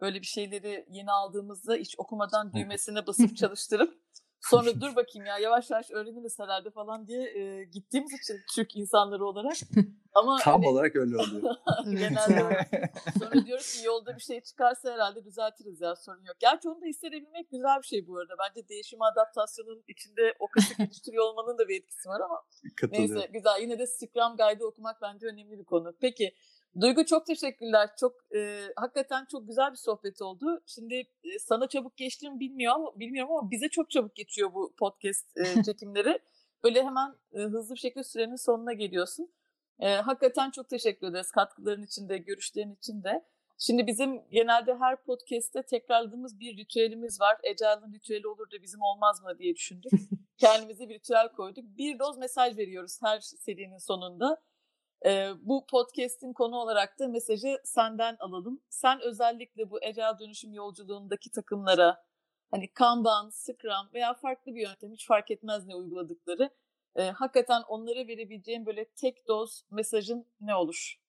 böyle 0.00 0.20
bir 0.20 0.26
şeyleri 0.26 0.86
yeni 0.88 1.12
aldığımızda 1.12 1.74
hiç 1.74 1.94
okumadan 1.98 2.52
düğmesine 2.52 3.06
basıp 3.06 3.36
çalıştırıp 3.36 4.02
sonra 4.42 4.80
dur 4.80 4.96
bakayım 4.96 5.26
ya 5.26 5.38
yavaş 5.38 5.70
yavaş 5.70 5.90
öğreniriz 5.90 6.38
herhalde 6.38 6.70
falan 6.70 7.06
diye 7.06 7.22
e, 7.22 7.64
gittiğimiz 7.64 8.12
için 8.12 8.40
Türk 8.54 8.76
insanları 8.76 9.24
olarak. 9.24 9.56
Ama 10.14 10.38
Tam 10.38 10.54
hani, 10.54 10.68
olarak 10.68 10.96
öyle 10.96 11.16
oluyor. 11.16 11.54
genelde 11.84 12.66
sonra 13.18 13.46
diyoruz 13.46 13.74
ki 13.74 13.86
yolda 13.86 14.16
bir 14.16 14.20
şey 14.20 14.40
çıkarsa 14.40 14.92
herhalde 14.92 15.24
düzeltiriz 15.24 15.80
ya 15.80 15.96
sorun 15.96 16.24
yok. 16.24 16.36
Gerçi 16.40 16.68
onu 16.68 16.80
da 16.80 16.86
hissedebilmek 16.86 17.50
güzel 17.50 17.78
bir 17.82 17.86
şey 17.86 18.06
bu 18.06 18.18
arada. 18.18 18.34
Bence 18.38 18.68
değişim 18.68 19.02
adaptasyonun 19.02 19.84
içinde 19.88 20.34
o 20.38 20.48
kası 20.48 20.74
geliştiriyor 20.74 21.24
olmanın 21.24 21.58
da 21.58 21.68
bir 21.68 21.80
etkisi 21.80 22.08
var 22.08 22.20
ama 22.20 22.42
neyse 22.90 23.28
güzel. 23.32 23.60
Yine 23.60 23.78
de 23.78 23.86
Scrum 23.86 24.36
Guide'ı 24.36 24.66
okumak 24.66 25.02
bence 25.02 25.26
önemli 25.26 25.58
bir 25.58 25.64
konu. 25.64 25.94
Peki 26.00 26.34
Duygu 26.80 27.04
çok 27.04 27.26
teşekkürler. 27.26 27.90
Çok 28.00 28.34
e, 28.34 28.60
hakikaten 28.76 29.24
çok 29.24 29.48
güzel 29.48 29.70
bir 29.70 29.76
sohbet 29.76 30.22
oldu. 30.22 30.62
Şimdi 30.66 30.94
e, 31.24 31.38
sana 31.38 31.68
çabuk 31.68 31.96
geçti 31.96 32.30
mi 32.30 32.40
bilmiyorum 32.40 32.86
bilmiyorum 32.96 33.32
ama 33.32 33.50
bize 33.50 33.68
çok 33.68 33.90
çabuk 33.90 34.14
geçiyor 34.14 34.54
bu 34.54 34.74
podcast 34.78 35.36
e, 35.36 35.62
çekimleri. 35.66 36.18
Böyle 36.64 36.84
hemen 36.84 37.14
e, 37.32 37.38
hızlı 37.38 37.74
bir 37.74 37.80
şekilde 37.80 38.04
sürenin 38.04 38.36
sonuna 38.36 38.72
geliyorsun. 38.72 39.32
E, 39.80 39.94
hakikaten 39.94 40.50
çok 40.50 40.68
teşekkür 40.68 41.06
ederiz 41.06 41.30
katkıların 41.30 41.82
için 41.82 42.08
de, 42.08 42.18
görüşlerin 42.18 42.74
için 42.74 43.02
de. 43.02 43.24
Şimdi 43.58 43.86
bizim 43.86 44.28
genelde 44.30 44.74
her 44.74 45.02
podcast'te 45.02 45.62
tekrarladığımız 45.62 46.40
bir 46.40 46.56
ritüelimiz 46.56 47.20
var. 47.20 47.36
Ecel'in 47.42 47.92
ritüeli 47.92 48.28
olur 48.28 48.50
da 48.50 48.62
bizim 48.62 48.82
olmaz 48.82 49.22
mı 49.22 49.38
diye 49.38 49.54
düşündük. 49.54 49.92
Kendimize 50.38 50.88
bir 50.88 50.94
ritüel 50.94 51.28
koyduk. 51.28 51.64
Bir 51.64 51.98
doz 51.98 52.18
mesaj 52.18 52.58
veriyoruz 52.58 52.98
her 53.02 53.20
serinin 53.20 53.78
sonunda. 53.78 54.42
Ee, 55.06 55.30
bu 55.42 55.66
podcast'in 55.66 56.32
konu 56.32 56.56
olarak 56.56 56.98
da 56.98 57.08
mesajı 57.08 57.58
senden 57.64 58.16
alalım. 58.20 58.60
Sen 58.68 59.00
özellikle 59.00 59.70
bu 59.70 59.82
ecel 59.82 60.18
dönüşüm 60.18 60.52
yolculuğundaki 60.52 61.30
takımlara 61.30 62.04
hani 62.50 62.72
Kanban, 62.72 63.30
Scrum 63.30 63.94
veya 63.94 64.14
farklı 64.14 64.54
bir 64.54 64.60
yöntem 64.60 64.92
hiç 64.92 65.06
fark 65.06 65.30
etmez 65.30 65.66
ne 65.66 65.74
uyguladıkları. 65.74 66.50
E, 66.96 67.02
hakikaten 67.02 67.62
onlara 67.68 68.06
verebileceğim 68.06 68.66
böyle 68.66 68.84
tek 68.84 69.28
doz 69.28 69.64
mesajın 69.70 70.26
ne 70.40 70.54
olur? 70.54 71.02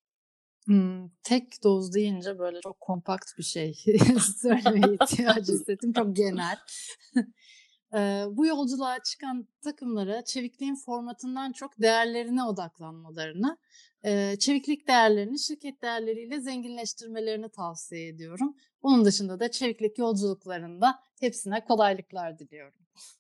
Hmm, 0.66 1.10
tek 1.24 1.64
doz 1.64 1.94
deyince 1.94 2.40
böyle 2.40 2.62
çok 2.62 2.82
kompakt 2.82 3.38
bir 3.38 3.44
şey 3.44 3.74
söylemeye 4.42 4.94
ihtiyacı 5.02 5.54
hissettim. 5.54 5.94
Çok 5.94 6.16
genel. 6.16 6.58
Bu 8.38 8.46
yolculuğa 8.46 9.04
çıkan 9.04 9.48
takımlara 9.64 10.24
çevikliğin 10.24 10.76
formatından 10.76 11.52
çok 11.52 11.82
değerlerine 11.82 12.44
odaklanmalarını, 12.44 13.58
çeviklik 14.40 14.88
değerlerini 14.88 15.40
şirket 15.40 15.82
değerleriyle 15.82 16.42
zenginleştirmelerini 16.42 17.50
tavsiye 17.50 18.08
ediyorum. 18.08 18.56
Bunun 18.84 19.06
dışında 19.06 19.40
da 19.40 19.52
çeviklik 19.52 19.98
yolculuklarında 19.98 21.00
hepsine 21.20 21.66
kolaylıklar 21.66 22.40
diliyorum. 22.40 22.80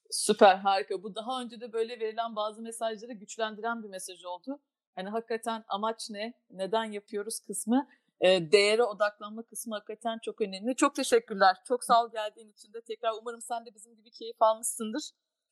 Süper, 0.09 0.55
harika. 0.55 1.03
Bu 1.03 1.15
daha 1.15 1.41
önce 1.41 1.61
de 1.61 1.73
böyle 1.73 1.99
verilen 1.99 2.35
bazı 2.35 2.61
mesajları 2.61 3.13
güçlendiren 3.13 3.83
bir 3.83 3.89
mesaj 3.89 4.25
oldu. 4.25 4.59
Hani 4.95 5.09
hakikaten 5.09 5.63
amaç 5.67 6.09
ne, 6.09 6.33
neden 6.51 6.85
yapıyoruz 6.85 7.39
kısmı 7.39 7.87
e, 8.21 8.51
değere 8.51 8.83
odaklanma 8.83 9.43
kısmı 9.43 9.75
hakikaten 9.75 10.19
çok 10.23 10.41
önemli. 10.41 10.75
Çok 10.75 10.95
teşekkürler. 10.95 11.57
Çok 11.67 11.83
sağ 11.83 12.03
ol 12.03 12.11
geldiğin 12.11 12.51
için 12.51 12.73
de 12.73 12.81
tekrar 12.81 13.11
umarım 13.21 13.41
sen 13.41 13.65
de 13.65 13.75
bizim 13.75 13.95
gibi 13.95 14.11
keyif 14.11 14.41
almışsındır. 14.41 15.03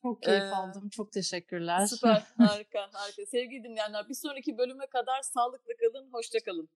Çok 0.02 0.24
keyif 0.24 0.44
ee, 0.44 0.56
aldım. 0.56 0.90
Çok 0.90 1.12
teşekkürler. 1.12 1.86
Süper. 1.86 2.24
Harika. 2.38 2.90
harika. 2.94 3.26
Sevgili 3.26 3.64
dinleyenler 3.64 4.10
bir 4.10 4.14
sonraki 4.14 4.58
bölüme 4.58 4.88
kadar 4.88 5.22
sağlıklı 5.22 5.74
kalın. 5.78 6.10
Hoşça 6.12 6.40
kalın. 6.40 6.70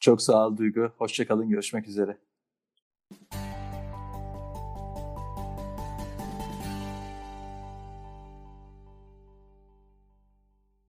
Çok 0.00 0.22
sağ 0.22 0.46
ol 0.46 0.56
Duygu. 0.56 0.92
Hoşça 0.98 1.26
kalın. 1.26 1.48
Görüşmek 1.48 1.88
üzere. 1.88 2.18